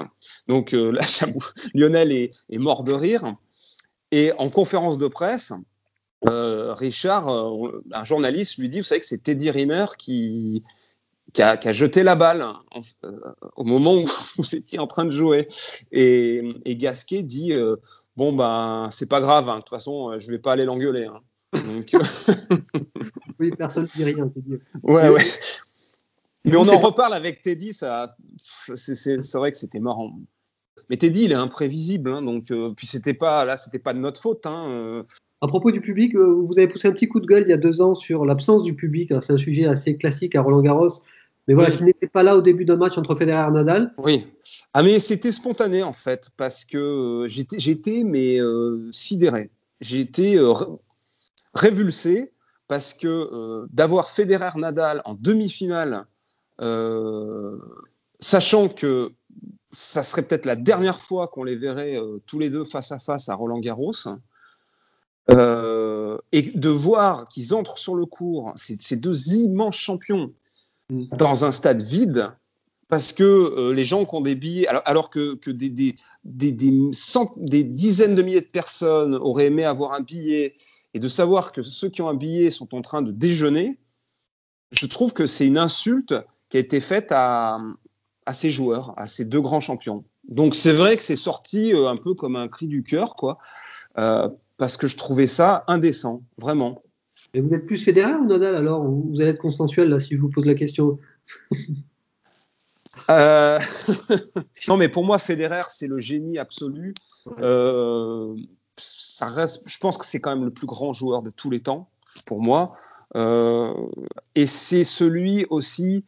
[0.48, 1.02] Donc euh, là,
[1.74, 3.34] Lionel est, mort de rire.
[4.10, 5.52] Et en conférence de presse,
[6.24, 7.28] Richard,
[7.92, 10.62] un journaliste, lui dit, vous savez que c'est Teddy Riner qui,
[11.32, 12.44] qui a, jeté la balle
[13.56, 14.04] au moment où
[14.36, 15.48] vous étiez en train de jouer.
[15.90, 17.52] Et, et Gasquet dit
[18.16, 19.56] bon ben c'est pas grave, hein.
[19.56, 21.06] de toute façon je vais pas aller l'engueuler.
[21.06, 21.20] Hein.
[21.52, 21.94] Donc...
[23.40, 24.28] oui, personne ne dit rien.
[24.28, 24.58] Teddy.
[24.82, 25.24] Ouais, ouais.
[26.44, 28.16] Mais on en reparle avec Teddy, ça,
[28.74, 30.12] c'est vrai que c'était marrant.
[30.88, 33.98] Mais Teddy, il est imprévisible, hein, donc euh, puis c'était pas là, c'était pas de
[33.98, 34.46] notre faute.
[34.46, 35.02] Hein, euh.
[35.42, 37.52] À propos du public, euh, vous avez poussé un petit coup de gueule il y
[37.52, 39.12] a deux ans sur l'absence du public.
[39.20, 40.88] C'est un sujet assez classique à Roland Garros,
[41.46, 43.92] mais voilà, qui n'était pas là au début d'un match entre Federer et Nadal.
[43.98, 44.26] Oui.
[44.72, 48.38] Ah mais c'était spontané en fait, parce que j'étais, j'étais mais
[48.92, 49.50] sidéré.
[49.80, 50.38] J'ai été
[51.54, 52.32] révulsé
[52.72, 56.06] parce que euh, d'avoir Federer Nadal en demi-finale,
[56.62, 57.58] euh,
[58.18, 59.12] sachant que
[59.72, 62.98] ça serait peut-être la dernière fois qu'on les verrait euh, tous les deux face à
[62.98, 63.92] face à Roland Garros,
[65.28, 70.32] et de voir qu'ils entrent sur le cours, ces deux immenses champions,
[70.90, 71.16] mm.
[71.16, 72.32] dans un stade vide,
[72.88, 78.14] parce que les gens qui ont des billets, alors, que, des, des, des, des, dizaines
[78.14, 80.54] de milliers de personnes auraient aimé avoir un billet,
[80.94, 83.78] et de savoir que ceux qui ont un billet sont en train de déjeuner,
[84.72, 86.14] je trouve que c'est une insulte
[86.48, 87.60] qui a été faite à,
[88.26, 90.04] à ces joueurs, à ces deux grands champions.
[90.28, 93.38] Donc c'est vrai que c'est sorti euh, un peu comme un cri du cœur, quoi,
[93.98, 94.28] euh,
[94.62, 96.84] parce que je trouvais ça indécent, vraiment.
[97.34, 100.20] Et vous êtes plus Federer ou Nadal alors Vous allez être consensuel là si je
[100.20, 101.00] vous pose la question.
[103.10, 103.58] euh...
[104.68, 106.94] non, mais pour moi, Federer, c'est le génie absolu.
[107.40, 108.36] Euh,
[108.76, 111.58] ça reste, je pense que c'est quand même le plus grand joueur de tous les
[111.58, 111.90] temps,
[112.24, 112.76] pour moi.
[113.16, 113.74] Euh,
[114.36, 116.04] et c'est celui aussi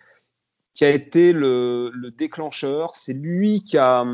[0.74, 2.94] qui a été le, déclencheur.
[2.94, 4.04] C'est lui qui a,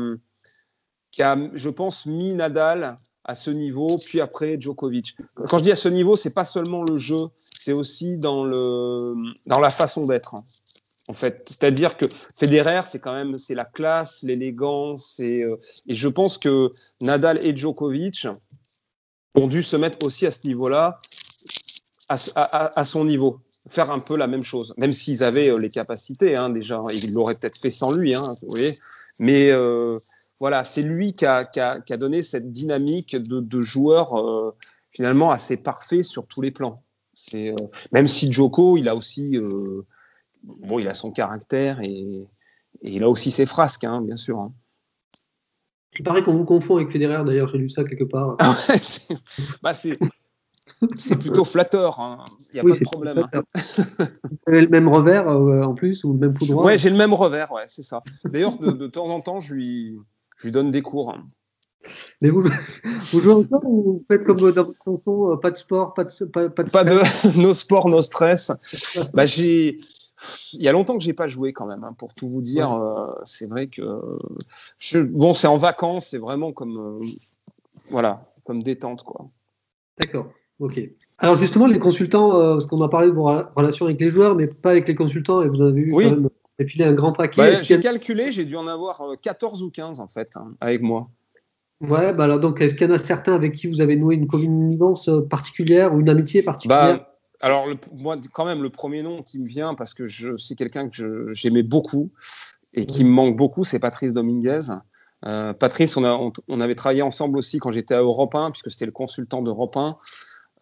[1.11, 5.15] qui a, je pense, mis Nadal à ce niveau, puis après Djokovic.
[5.49, 7.29] Quand je dis à ce niveau, c'est pas seulement le jeu,
[7.59, 9.13] c'est aussi dans, le,
[9.45, 10.35] dans la façon d'être.
[11.07, 12.05] En fait, c'est-à-dire que
[12.35, 15.57] Federer, c'est quand même c'est la classe, l'élégance, et, euh,
[15.87, 18.27] et je pense que Nadal et Djokovic,
[19.35, 20.97] ont dû se mettre aussi à ce niveau-là,
[22.09, 26.35] à, son niveau, faire un peu la même chose, même s'ils avaient euh, les capacités
[26.35, 28.75] hein, déjà, ils l'auraient peut-être fait sans lui, hein, vous voyez.
[29.19, 29.97] Mais euh,
[30.41, 31.45] voilà, c'est lui qui a,
[31.97, 34.53] donné cette dynamique de, joueur euh,
[34.89, 36.83] finalement assez parfait sur tous les plans.
[37.13, 37.55] C'est
[37.93, 39.37] même si Joko, il a aussi
[40.43, 42.27] bon, il a son caractère et,
[42.83, 44.49] il a aussi ses frasques, hein, bien sûr.
[45.99, 48.37] Il paraît qu'on vous confond avec Federer, d'ailleurs, j'ai lu ça quelque part.
[48.39, 48.55] Ah
[49.61, 49.73] bah,
[50.95, 52.23] c'est plutôt flatteur, hein.
[52.39, 53.27] il n'y a pas de problème.
[53.33, 54.05] Vous
[54.47, 56.65] avez le même revers euh, en plus, ou le même coup droit?
[56.65, 58.01] Oui, j'ai le même revers, ouais, c'est ça.
[58.25, 59.99] D'ailleurs, de, temps en temps, je lui,
[60.41, 61.15] je lui donne des cours.
[62.21, 62.41] Mais vous,
[63.11, 66.03] vous jouez encore ou vous faites comme dans votre chanson, euh, pas de sport, pas
[66.03, 68.51] de, pas, pas de, pas de nos sports, nos stress.
[69.13, 69.77] bah, j'ai
[70.53, 72.71] il y a longtemps que j'ai pas joué quand même, hein, pour tout vous dire.
[72.71, 73.81] Euh, c'est vrai que
[74.77, 77.05] je, bon, c'est en vacances, c'est vraiment comme euh,
[77.87, 79.29] voilà, comme détente quoi.
[79.99, 80.27] D'accord.
[80.59, 80.79] Ok.
[81.17, 83.25] Alors justement, les consultants, euh, parce qu'on a parlé de vos
[83.55, 86.29] relations avec les joueurs, mais pas avec les consultants, et vous avez eu quand même
[86.65, 87.41] filé un grand paquet.
[87.41, 91.09] Bah, j'ai calculé, j'ai dû en avoir 14 ou 15 en fait, hein, avec moi.
[91.81, 94.15] Ouais, bah alors donc, est-ce qu'il y en a certains avec qui vous avez noué
[94.15, 96.97] une connivence particulière ou une amitié particulière?
[96.99, 100.05] Bah, alors, moi, quand même, le premier nom qui me vient, parce que
[100.37, 102.11] c'est quelqu'un que j'aimais beaucoup
[102.73, 104.69] et qui me manque beaucoup, c'est Patrice Dominguez.
[105.25, 108.85] Euh, Patrice, on, on, avait travaillé ensemble aussi quand j'étais à Europe 1, puisque c'était
[108.85, 109.97] le consultant d'Europe 1.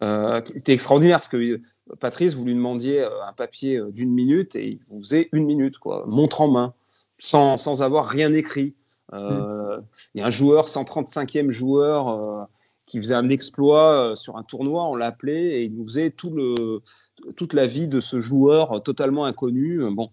[0.02, 1.60] Euh, était extraordinaire parce que euh,
[1.98, 5.78] Patrice, vous lui demandiez euh, un papier d'une minute et il vous faisait une minute,
[5.78, 6.72] quoi, montre en main,
[7.18, 8.74] sans, sans avoir rien écrit.
[9.12, 9.82] Il
[10.14, 12.48] y a un joueur, 135e joueur,
[12.90, 17.66] qui faisait un exploit sur un tournoi, on l'appelait et il nous faisait toute la
[17.66, 19.80] vie de ce joueur totalement inconnu.
[19.92, 20.10] Bon,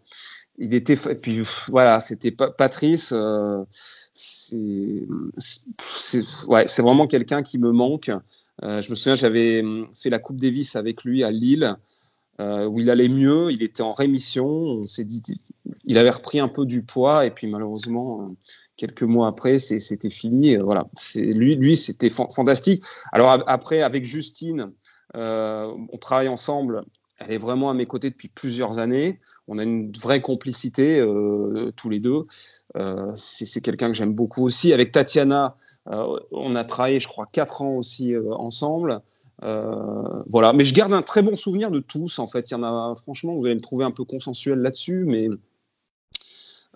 [0.60, 3.16] il était, puis voilà, c'était Patrice.
[4.14, 5.08] c'est
[6.78, 8.12] vraiment quelqu'un qui me manque.
[8.62, 9.64] je me souviens, j'avais
[9.96, 11.76] fait la Coupe Davis avec lui à Lille.
[12.40, 15.24] Euh, où il allait mieux, il était en rémission, on s'est dit,
[15.86, 18.36] il avait repris un peu du poids, et puis malheureusement, euh,
[18.78, 20.56] quelques mois après, c'était fini.
[20.58, 22.84] Voilà, lui, c'était fantastique.
[23.12, 24.72] Alors après, avec Justine,
[25.16, 26.84] euh, on travaille ensemble.
[27.20, 29.20] Elle est vraiment à mes côtés depuis plusieurs années.
[29.48, 31.04] On a une vraie complicité
[31.76, 32.28] tous les deux.
[33.16, 34.72] c'est quelqu'un que j'aime beaucoup aussi.
[34.72, 39.02] Avec Tatiana, on a travaillé, je crois, quatre ans aussi ensemble.
[39.44, 42.20] Euh, voilà, mais je garde un très bon souvenir de tous.
[42.20, 45.04] En fait, il y en a, franchement, vous allez me trouver un peu consensuel là-dessus,
[45.06, 45.30] mais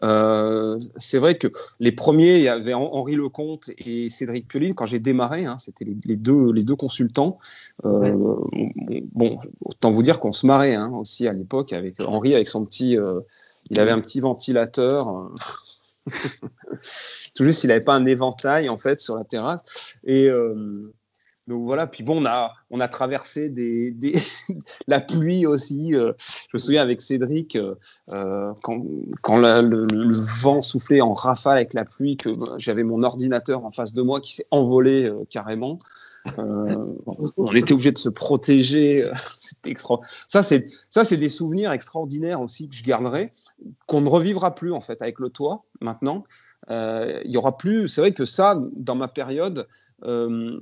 [0.03, 1.47] euh, c'est vrai que
[1.79, 4.73] les premiers, il y avait Henri Lecomte et Cédric Pioline.
[4.73, 7.39] Quand j'ai démarré, hein, c'était les, deux, les deux consultants.
[7.85, 8.35] Euh,
[9.13, 12.65] bon, autant vous dire qu'on se marrait hein, aussi à l'époque avec Henri, avec son
[12.65, 12.97] petit.
[13.69, 15.31] il avait un petit ventilateur.
[17.35, 19.99] Tout juste, il n'avait pas un éventail en fait sur la terrasse.
[20.03, 20.29] Et
[21.47, 22.23] donc voilà, puis bon,
[22.69, 23.53] on a, traversé
[24.87, 25.95] la pluie aussi.
[25.95, 27.75] Euh, je me souviens avec Cédric, euh,
[28.13, 28.83] euh, quand,
[29.21, 29.87] quand le,
[30.41, 34.21] vent soufflait en rafale avec la pluie, que j'avais mon ordinateur en face de moi
[34.21, 35.79] qui s'est envolé carrément.
[36.37, 39.05] On était obligé de se protéger.
[39.65, 39.99] extra...
[40.27, 43.31] Ça, c'est ça, c'est des souvenirs extraordinaires aussi que je garderai,
[43.87, 46.23] qu'on ne revivra plus en fait avec le toit maintenant.
[46.69, 47.87] Il y aura plus.
[47.87, 49.67] C'est vrai que ça, dans ma période,
[50.03, 50.59] euh,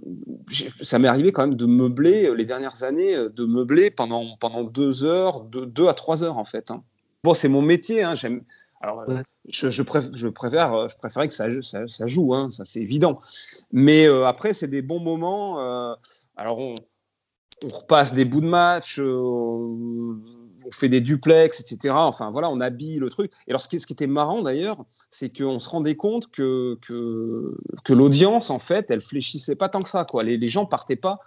[0.81, 4.25] ça m'est arrivé quand même de meubler euh, les dernières années, euh, de meubler pendant,
[4.63, 6.71] deux heures, deux, à trois heures en fait.
[6.71, 6.83] Hein.
[7.23, 8.03] Bon, c'est mon métier.
[8.03, 8.41] Hein, j'aime.
[8.81, 9.03] Alors,
[9.47, 13.19] je, je, préfère, je, préfère, je préférais que ça, ça, joue, hein, ça c'est évident.
[13.71, 15.59] Mais après, c'est des bons moments.
[16.37, 16.73] alors, on,
[17.65, 18.99] on, repasse des bouts de match
[20.69, 21.93] on fait des duplex, etc.
[21.97, 23.31] Enfin voilà, on habille le truc.
[23.47, 28.49] Et alors ce qui, était marrant d'ailleurs, c'est qu'on se rendait compte que, que, l'audience,
[28.49, 30.05] en fait, elle fléchissait pas tant que ça.
[30.05, 30.23] Quoi.
[30.23, 31.19] Les, les gens partaient pas.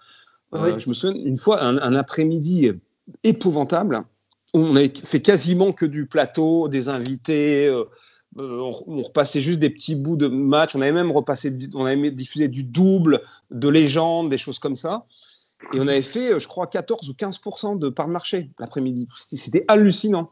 [0.55, 2.73] Euh, je me souviens une fois, un, après-midi
[3.25, 4.05] épouvantable,
[4.55, 7.67] on avait fait quasiment que du plateau, des invités.
[7.67, 7.85] Euh,
[8.39, 10.75] euh, on, repassait juste des petits bouts de match.
[10.75, 15.07] On avait même repassé, on avait diffusé du double, de légende, des choses comme ça.
[15.73, 17.41] Et on avait fait, je crois, 14 ou 15
[17.77, 19.07] de part de marché l'après-midi.
[19.15, 20.31] C'était hallucinant.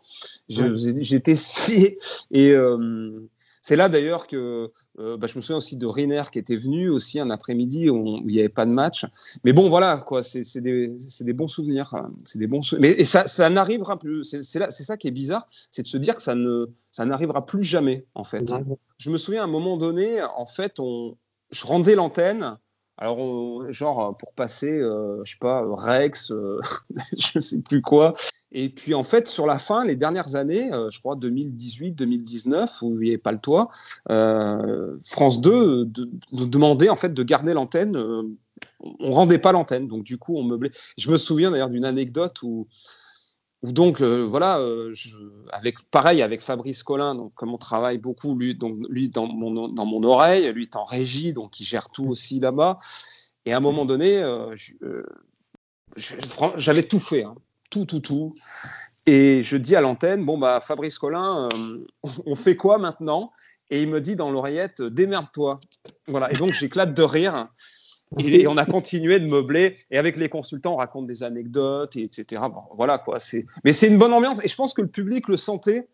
[0.49, 1.97] J'étais si.
[2.33, 3.29] Et euh,
[3.63, 6.89] c'est là d'ailleurs que euh, bah, je me souviens aussi de Riner qui était venu
[6.89, 9.07] aussi un après-midi où, il n'y avait pas de match.
[9.45, 10.23] Mais bon, voilà, quoi.
[10.23, 11.95] C'est des, des, bons souvenirs.
[12.25, 14.25] C'est des bons Mais et ça, ça n'arrivera plus.
[14.25, 17.63] C'est ça qui est bizarre, c'est de se dire que ça ne, ça n'arrivera plus
[17.63, 18.51] jamais, en fait.
[18.99, 21.17] Je me souviens à un moment donné, en fait, on,
[21.51, 22.57] je rendais l'antenne.
[22.97, 26.61] Alors, genre, pour passer, euh, je sais pas, Rex, euh,
[27.19, 28.15] je sais plus quoi.
[28.53, 32.83] Et puis, en fait, sur la fin, les dernières années, euh, je crois 2018, 2019,
[32.83, 33.71] où il n'y avait pas le toit,
[35.05, 35.91] France 2
[36.33, 37.97] nous demandait en fait de garder l'antenne.
[38.81, 40.73] on rendait pas l'antenne, donc du coup, on meublait.
[40.99, 42.67] Je me souviens d'ailleurs d'une anecdote où
[43.63, 44.95] donc euh, voilà, euh,
[45.53, 49.69] avec pareil avec Fabrice Collin, donc comme on travaille beaucoup, lui, donc lui dans mon,
[49.69, 52.79] dans mon oreille, lui est en régie, donc il gère tout aussi là-bas.
[53.45, 54.55] Et à un moment donné, euh,
[56.57, 57.35] j'avais tout fait, hein,
[57.71, 58.35] tout, tout, tout.
[59.07, 61.49] Et je dis à l'antenne, bon bah Fabrice Collin,
[62.27, 63.33] on fait quoi maintenant?
[63.71, 65.61] Et il me dit dans l'oreillette, démerde-toi.
[66.07, 66.31] Voilà.
[66.31, 67.49] Et donc j'éclate de rire.
[68.19, 69.79] Et, on a continué de meubler.
[69.91, 72.43] Et avec les consultants, on raconte des anecdotes, et etc.
[72.75, 73.19] voilà quoi.
[73.65, 74.45] Mais c'est une bonne ambiance.
[74.45, 75.89] Et je pense que le public le sentait.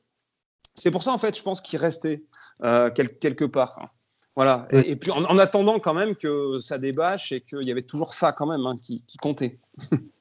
[0.74, 2.24] C'est pour ça, en fait, je pense qu'il restait
[2.62, 3.94] euh, quelque part.
[4.34, 4.68] Voilà.
[4.70, 8.32] Et, puis en, attendant quand même que ça débâche et qu'il y avait toujours ça
[8.32, 9.58] quand même hein, qui, comptait.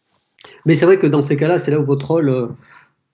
[0.65, 2.47] Mais c'est vrai que dans ces cas-là, c'est là où votre rôle euh,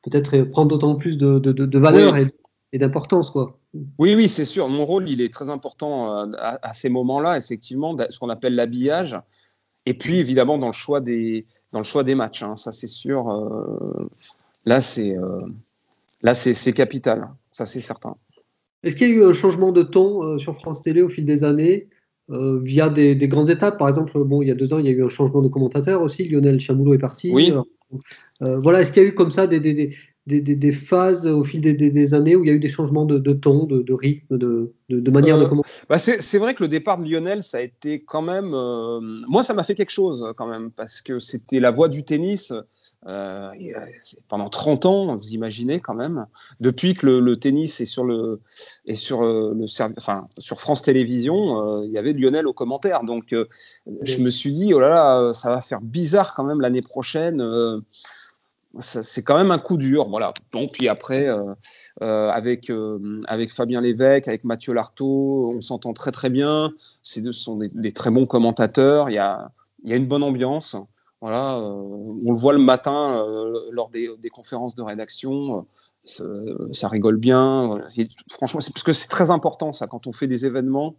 [0.04, 2.26] peut-être prend d'autant plus de, de, valeur et,
[2.74, 3.58] et d'importance, quoi.
[3.98, 4.68] Oui, oui, c'est sûr.
[4.68, 9.18] Mon rôle, il est très important euh, à, ces moments-là, effectivement, ce qu'on appelle l'habillage.
[9.86, 12.44] Et puis, évidemment, dans le choix des, dans le choix des matchs.
[12.44, 12.56] Hein.
[12.56, 13.30] ça, c'est sûr.
[13.30, 14.10] Euh,
[14.66, 15.42] là, c'est euh,
[16.22, 17.30] là, c'est capital.
[17.52, 18.16] Ça, c'est certain.
[18.84, 21.44] Est-ce qu'il y a eu un changement de ton sur France Télé au fil des
[21.44, 21.88] années?
[22.32, 24.92] Via des, grandes étapes Par exemple, bon, il y a deux ans, il y a
[24.92, 26.28] eu un changement de commentateur aussi.
[26.28, 27.32] Lionel Chamoulot est parti.
[27.34, 27.54] Oui.
[28.40, 29.92] voilà, est-ce qu'il y a eu comme ça des, des,
[30.74, 33.94] phases au fil des, années où il y a eu des changements de, ton, de,
[33.94, 37.62] rythme, de, manière de comment bah C'est vrai que le départ de Lionel, ça a
[37.62, 38.50] été quand même.
[39.28, 42.54] moi, ça m'a fait quelque chose quand même, parce que c'était la voie du tennis.
[43.08, 43.50] Euh,
[44.28, 46.28] pendant 30 ans, vous imaginez quand même,
[46.60, 48.42] depuis que le, tennis est sur le
[48.86, 49.66] est sur euh, le
[49.98, 53.04] enfin sur France Télévisions, euh, il y avait Lionel au commentaire.
[53.04, 53.34] Donc
[54.04, 57.42] je me suis dit oh là là, ça va faire bizarre quand même l'année prochaine.
[58.80, 60.34] C'est quand même un coup dur, voilà.
[60.54, 61.28] Donc puis après
[62.00, 62.72] avec
[63.28, 66.72] avec Fabien Lévesque, avec Mathieu Lartaud, on s'entend très très bien.
[67.04, 69.10] Ce sont des, des, très bons commentateurs.
[69.10, 69.52] Il y a
[69.84, 70.76] y a une bonne ambiance.
[71.22, 71.72] Voilà, euh,
[72.26, 75.68] on le voit le matin euh, lors des, conférences de rédaction,
[76.20, 77.86] euh, ça rigole bien.
[78.32, 80.96] Franchement, parce que c'est très important ça quand on fait des événements.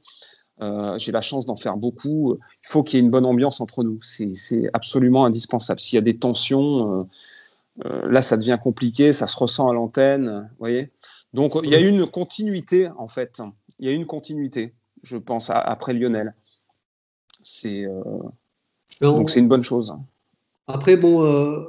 [0.97, 2.37] J'ai la chance d'en faire beaucoup.
[2.63, 3.99] Il faut qu'il y ait une bonne ambiance entre nous.
[4.01, 5.81] C'est absolument indispensable.
[5.81, 7.09] S'il y a des tensions,
[7.77, 9.13] là, ça devient compliqué.
[9.13, 10.51] Ça se ressent à l'antenne.
[10.59, 10.91] voyez.
[11.33, 13.41] Donc, il y a une continuité en fait.
[13.79, 16.35] Il y a une continuité, je pense, après Lionel.
[17.43, 17.87] C'est
[19.01, 19.95] donc c'est une bonne chose.
[20.69, 21.61] Après, bon, euh,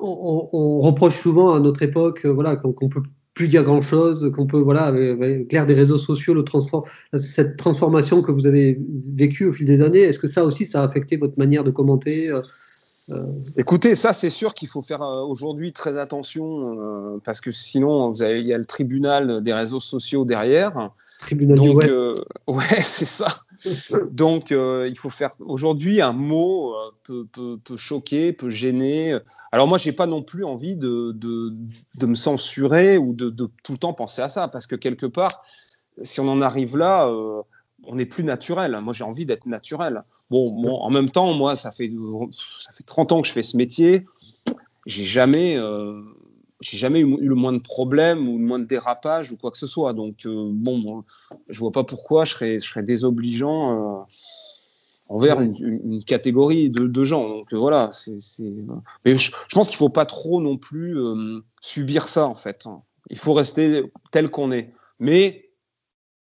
[0.00, 3.02] on, reproche souvent à notre époque euh, voilà, qu'on ne peut
[3.34, 6.82] plus dire grand-chose, qu'on peut, voilà, avec des réseaux sociaux, le transform
[7.14, 8.80] cette transformation que vous avez
[9.14, 11.70] vécue au fil des années, est-ce que ça aussi, ça a affecté votre manière de
[11.70, 12.32] commenter
[13.10, 17.50] euh, Écoutez, ça c'est sûr qu'il faut faire euh, aujourd'hui très attention euh, parce que
[17.52, 20.90] sinon il y a le tribunal des réseaux sociaux derrière.
[21.20, 21.90] Tribunal Donc, du
[22.46, 23.28] ouais, c'est ça.
[24.10, 29.18] Donc il faut faire aujourd'hui un mot peut, peut, choquer, peut gêner.
[29.52, 31.54] Alors moi j'ai pas non plus envie de, de,
[31.98, 35.06] de me censurer ou de, de, tout le temps penser à ça parce que quelque
[35.06, 35.42] part
[36.02, 37.10] si on en arrive là
[37.84, 38.78] on n'est plus naturel.
[38.82, 40.04] Moi, j'ai envie d'être naturel.
[40.30, 41.90] Bon, en même temps, moi, ça fait,
[42.32, 44.06] ça fait 30 ans que je fais ce métier.
[44.84, 46.02] J'ai jamais, euh,
[46.60, 49.58] j'ai jamais eu, le moins de problèmes ou le moins de dérapages ou quoi que
[49.58, 49.94] ce soit.
[49.94, 51.04] Donc, euh, bon,
[51.48, 54.02] je vois pas pourquoi je serais, je serais désobligeant euh,
[55.08, 57.26] envers une, catégorie de, gens.
[57.26, 57.88] Donc, voilà.
[57.92, 58.18] c'est
[59.06, 60.98] Mais je, je pense qu'il faut pas trop non plus
[61.62, 62.66] subir ça, en fait.
[63.08, 64.74] Il faut rester tel qu'on est.
[65.00, 65.48] Mais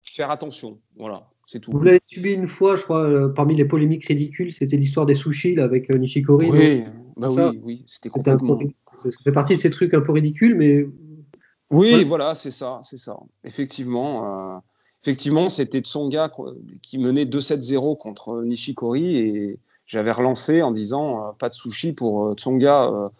[0.02, 0.80] faire attention.
[0.96, 1.28] Voilà.
[1.68, 5.14] Vous l'avez subi une fois, je crois, euh, parmi les polémiques ridicules, c'était l'histoire des
[5.14, 6.50] sushis avec euh, Nishikori.
[6.50, 6.84] Oui,
[7.16, 8.58] bah oui, oui, c'était complètement.
[8.98, 10.86] ça fait partie de ces trucs un peu ridicules, mais.
[11.70, 13.16] Oui, voilà, c'est ça, c'est ça.
[13.44, 14.58] Effectivement, euh,
[15.02, 16.30] effectivement, c'était Tsonga
[16.82, 23.10] qui menait 2-7-0 contre Nishikori et j'avais relancé en disant pas de sushi pour Tsonga.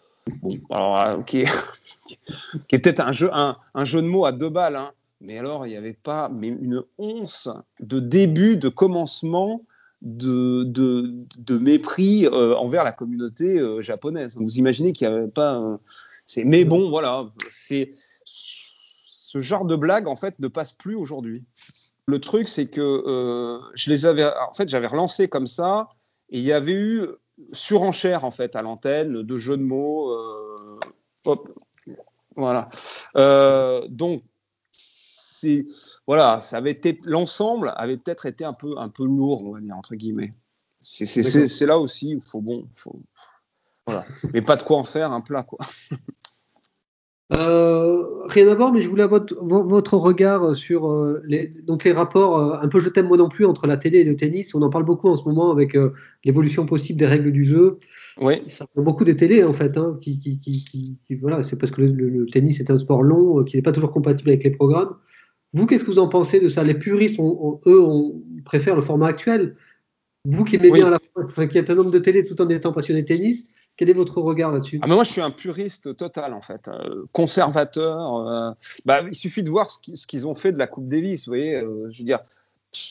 [0.41, 1.47] bon, alors, qui est,
[2.71, 4.75] est peut-être un jeu, un, un, jeu de mots à deux balles.
[4.75, 4.91] Hein
[5.21, 9.63] mais alors, il n'y avait pas mais une once de début, de commencement
[10.01, 14.35] de, de, mépris euh, envers la communauté euh, japonaise.
[14.35, 15.79] Vous imaginez qu'il n'y avait pas.
[16.25, 17.91] c'est mais bon, voilà, c'est
[18.25, 21.43] ce genre de blague en fait ne passe plus aujourd'hui.
[22.07, 25.89] Le truc, c'est que euh, je les avais, en fait, j'avais relancé comme ça,
[26.31, 27.05] et il y avait eu
[27.53, 30.11] surenchère en fait à l'antenne de jeux de mots.
[31.25, 31.49] hop,
[32.35, 32.67] voilà.
[33.89, 34.23] donc
[36.07, 39.61] voilà, ça avait été l'ensemble avait peut-être été un peu un peu lourd, on va
[39.61, 40.33] dire entre guillemets.
[40.81, 43.01] C'est là aussi il faut bon, faut,
[43.85, 45.59] voilà, mais pas de quoi en faire un plat quoi.
[47.33, 51.85] Euh, rien à voir, mais je voulais avoir votre, votre regard sur euh, les, donc
[51.85, 54.17] les rapports, euh, un peu je t'aime moi non plus, entre la télé et le
[54.17, 54.53] tennis.
[54.53, 55.77] On en parle beaucoup en ce moment avec
[56.25, 57.79] l'évolution possible des règles du jeu.
[58.19, 58.43] Oui.
[58.47, 61.81] Ça parle beaucoup des télés en fait, hein, qui, qui, qui, voilà, c'est parce que
[61.81, 64.95] le, le, tennis est un sport long qui n'est pas toujours compatible avec les programmes.
[65.53, 66.63] Vous, qu'est-ce que vous en pensez de ça?
[66.63, 69.55] Les puristes, eux, on préfèrent le format actuel.
[70.25, 72.71] Vous qui aimez bien la fois, qui êtes un homme de télé tout en étant
[72.73, 74.79] passionné de tennis, quel est votre regard là-dessus?
[74.81, 76.67] Ah, Moi, je suis un puriste total, en fait.
[76.67, 78.27] Euh, conservateur.
[78.27, 78.51] Euh,
[78.85, 81.25] bah, il suffit de voir ce qu'ils ont fait de la Coupe Davis.
[81.25, 82.19] Vous voyez, euh, je veux dire,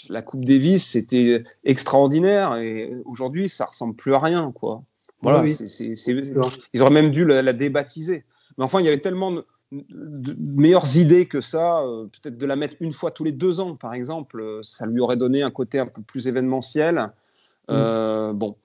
[0.09, 2.57] la Coupe Davis, c'était extraordinaire.
[2.57, 4.53] Et aujourd'hui, ça ressemble plus à rien.
[4.53, 4.83] Quoi.
[5.23, 8.25] Voilà, ils auraient même dû la, la, débaptiser.
[8.57, 12.47] Mais enfin, il y avait tellement de, de meilleures idées que ça, euh, peut-être de
[12.47, 15.43] la mettre une fois tous les deux ans, par exemple, euh, ça lui aurait donné
[15.43, 17.13] un côté un peu plus événementiel.
[17.71, 18.39] Euh, mm.
[18.39, 18.57] Bon,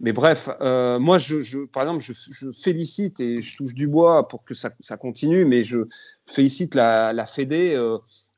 [0.00, 4.54] mais bref, moi, je, par exemple, je, félicite et je touche du bois pour que
[4.54, 5.78] ça, continue, mais je
[6.26, 7.76] félicite la, la Fédé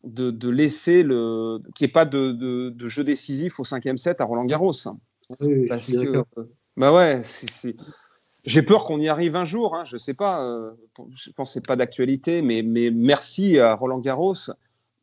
[0.02, 4.44] de, laisser le qu'il n'y ait pas de, jeu décisif au cinquième set à Roland
[4.44, 4.72] Garros.
[5.40, 6.22] Oui, Parce que,
[6.76, 7.76] bah ouais, c'est
[8.44, 9.74] j'ai peur qu'on y arrive un jour.
[9.74, 10.42] Hein, je ne sais pas.
[10.44, 10.70] Euh,
[11.12, 14.34] je pense que ce n'est pas d'actualité, mais, mais merci à Roland Garros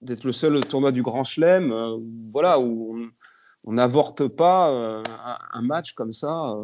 [0.02, 1.98] d'être le seul tournoi du Grand Chelem euh,
[2.32, 3.00] voilà, où
[3.64, 5.04] on n'avorte pas euh,
[5.54, 6.56] un, match comme ça.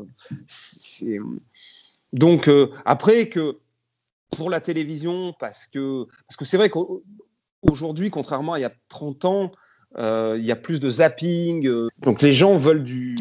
[2.13, 2.49] Donc,
[2.85, 3.59] après que
[4.31, 8.73] pour la télévision, parce que parce que c'est vrai qu'aujourd'hui, contrairement à il y a
[8.89, 9.51] 30 ans,
[9.95, 11.67] il y a plus de zapping.
[11.67, 13.15] Euh, donc les gens veulent du,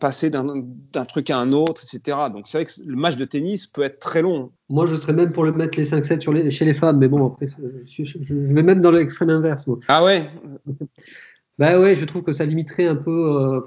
[0.00, 2.18] passer d'un truc à un autre, etc.
[2.32, 4.50] Donc c'est vrai que le match de tennis peut être très long.
[4.68, 7.46] Moi, je serais même pour le mettre les 5-7 chez les femmes, mais bon, après,
[7.46, 9.66] je, je vais même dans l'extrême inverse.
[9.66, 9.78] Moi.
[9.88, 10.30] Ah ouais?
[11.58, 13.36] Bah ouais, je trouve que ça limiterait un peu.
[13.36, 13.60] Euh,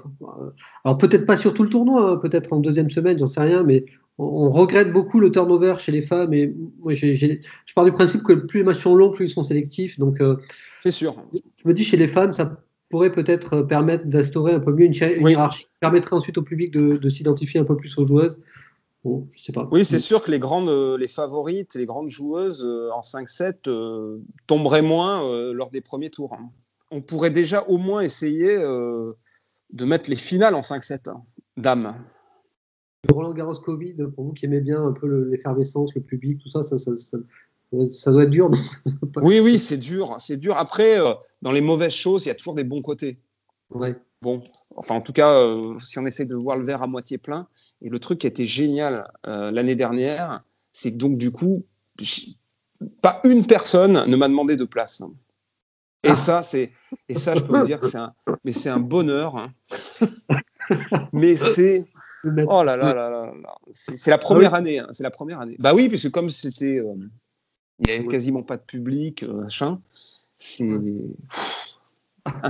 [0.84, 3.62] alors peut-être pas sur tout le tournoi, hein, peut-être en deuxième semaine, j'en sais rien,
[3.62, 3.86] mais
[4.18, 6.32] on, regrette beaucoup le turnover chez les femmes.
[6.34, 7.38] Et moi, je
[7.74, 9.98] pars du principe que plus les matchs sont longs, plus ils sont sélectifs.
[9.98, 10.36] Donc, euh,
[10.80, 11.16] c'est sûr.
[11.32, 14.94] Je me dis chez les femmes, ça pourrait peut-être permettre d'instaurer un peu mieux une,
[14.94, 18.40] hiérarchie, qui permettrait ensuite au public de, s'identifier un peu plus aux joueuses.
[19.04, 19.68] Bon, je sais pas.
[19.70, 23.70] Oui, c'est sûr que les grandes, euh, les favorites, les grandes joueuses en 5-7
[24.46, 26.34] tomberaient moins lors des premiers tours.
[26.34, 26.50] Hein
[26.90, 29.12] on pourrait déjà au moins essayer euh,
[29.72, 31.22] de mettre les finales en 5-7, hein,
[31.56, 31.94] dames.
[33.12, 36.62] Roland Garros Covid, pour vous qui aimez bien un peu l'effervescence, le public, tout ça,
[36.62, 38.50] ça, doit être dur.
[39.22, 40.14] oui, oui, c'est dur.
[40.18, 40.56] C'est dur.
[40.56, 43.18] Après, euh, dans les mauvaises choses, il y a toujours des bons côtés.
[43.70, 43.94] Ouais.
[44.22, 44.42] Bon,
[44.76, 47.48] enfin, en tout cas, euh, si on essaie de voir le verre à moitié plein,
[47.82, 50.42] et le truc qui était génial l'année dernière,
[50.72, 51.64] c'est que donc, du coup,
[53.02, 55.02] pas une personne ne m'a demandé de place.
[56.02, 56.72] Et ça, c'est,
[57.08, 59.36] et ça, je peux vous dire que c'est un, mais c'est un bonheur.
[59.36, 59.52] Hein.
[61.12, 61.86] mais c'est,
[62.48, 63.32] oh là là là là,
[63.72, 64.78] c'est, la première ah année.
[64.78, 64.88] Hein.
[64.92, 65.56] c'est la première année.
[65.58, 66.94] Bah oui, puisque comme c'était, euh,
[67.80, 69.80] il n'y avait quasiment pas de public, euh, machin.
[70.38, 70.70] C'est,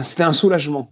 [0.02, 0.90] c'était un soulagement.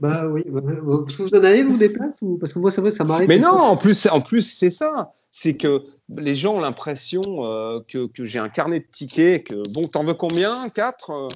[0.00, 0.60] Bah oui, bah,
[1.04, 3.04] parce que vous en avez vous des places ou parce que moi c'est vrai ça
[3.04, 3.28] m'arrive.
[3.28, 5.84] Mais non, en plus, en plus c'est ça, c'est que
[6.16, 10.02] les gens ont l'impression euh, que, que j'ai un carnet de tickets, que bon, t'en
[10.02, 10.68] veux combien?
[10.70, 11.28] Quatre?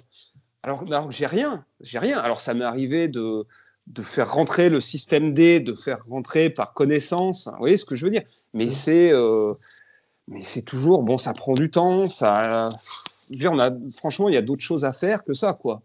[0.63, 2.19] Alors, alors j'ai rien, j'ai rien.
[2.19, 3.47] Alors ça m'est arrivé de,
[3.87, 7.49] de faire rentrer le système D, de faire rentrer par connaissance.
[7.53, 8.23] Vous voyez ce que je veux dire?
[8.53, 9.53] Mais c'est, euh,
[10.29, 12.69] mais c'est toujours bon, ça prend du temps, ça.
[13.31, 15.83] Dire, on a, franchement, il y a d'autres choses à faire que ça, quoi.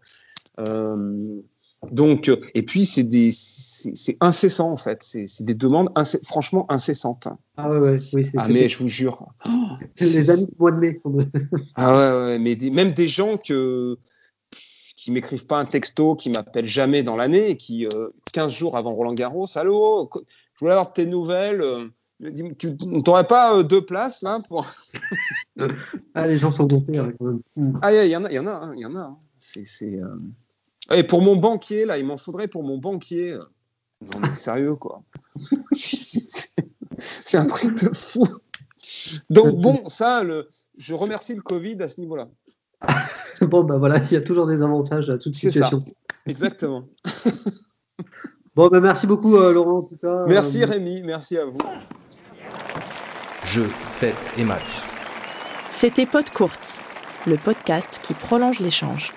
[1.90, 5.02] Donc, euh, et puis c'est des, c'est incessant en fait.
[5.02, 5.90] C'est des demandes
[6.24, 7.26] franchement incessantes.
[7.56, 8.30] Ah ouais, ouais oui.
[8.36, 9.26] Ah mais je vous jure.
[10.00, 11.00] les amis du mois de mai.
[11.74, 13.98] ah ouais, ouais mais même des gens que
[15.02, 17.88] qui m'écrivent pas un texto, qui m'appellent jamais dans l'année, et qui
[18.32, 21.60] 15 euh, jours avant Roland Garros, allô, je voulais avoir tes nouvelles.
[21.60, 21.88] Euh,
[22.56, 24.64] tu n'aurais pas deux places là pour
[26.14, 27.16] Ah les gens sont quand même.
[27.82, 29.00] Ah il y en a, il y en a, hein, il y en a.
[29.00, 29.16] Hein.
[29.38, 29.64] C'est
[30.92, 33.36] et pour mon banquier, là, il m'en faudrait pour mon banquier.
[34.02, 35.02] Non, mais sérieux, quoi.
[35.72, 38.24] c'est un truc de fou.
[39.30, 42.28] Donc, bon, ça, le, je remercie le Covid à ce niveau-là.
[43.42, 45.78] bon, ben voilà, il y a toujours des avantages à toute situation.
[45.78, 45.86] Ça.
[46.26, 46.84] Exactement.
[48.56, 50.24] bon, ben merci beaucoup, euh, Laurent, en tout cas.
[50.26, 51.58] Merci, Rémi, merci à vous.
[53.46, 54.82] Jeu, 7 et match.
[55.70, 56.82] C'était Pod Courte,
[57.26, 59.12] le podcast qui prolonge l'échange.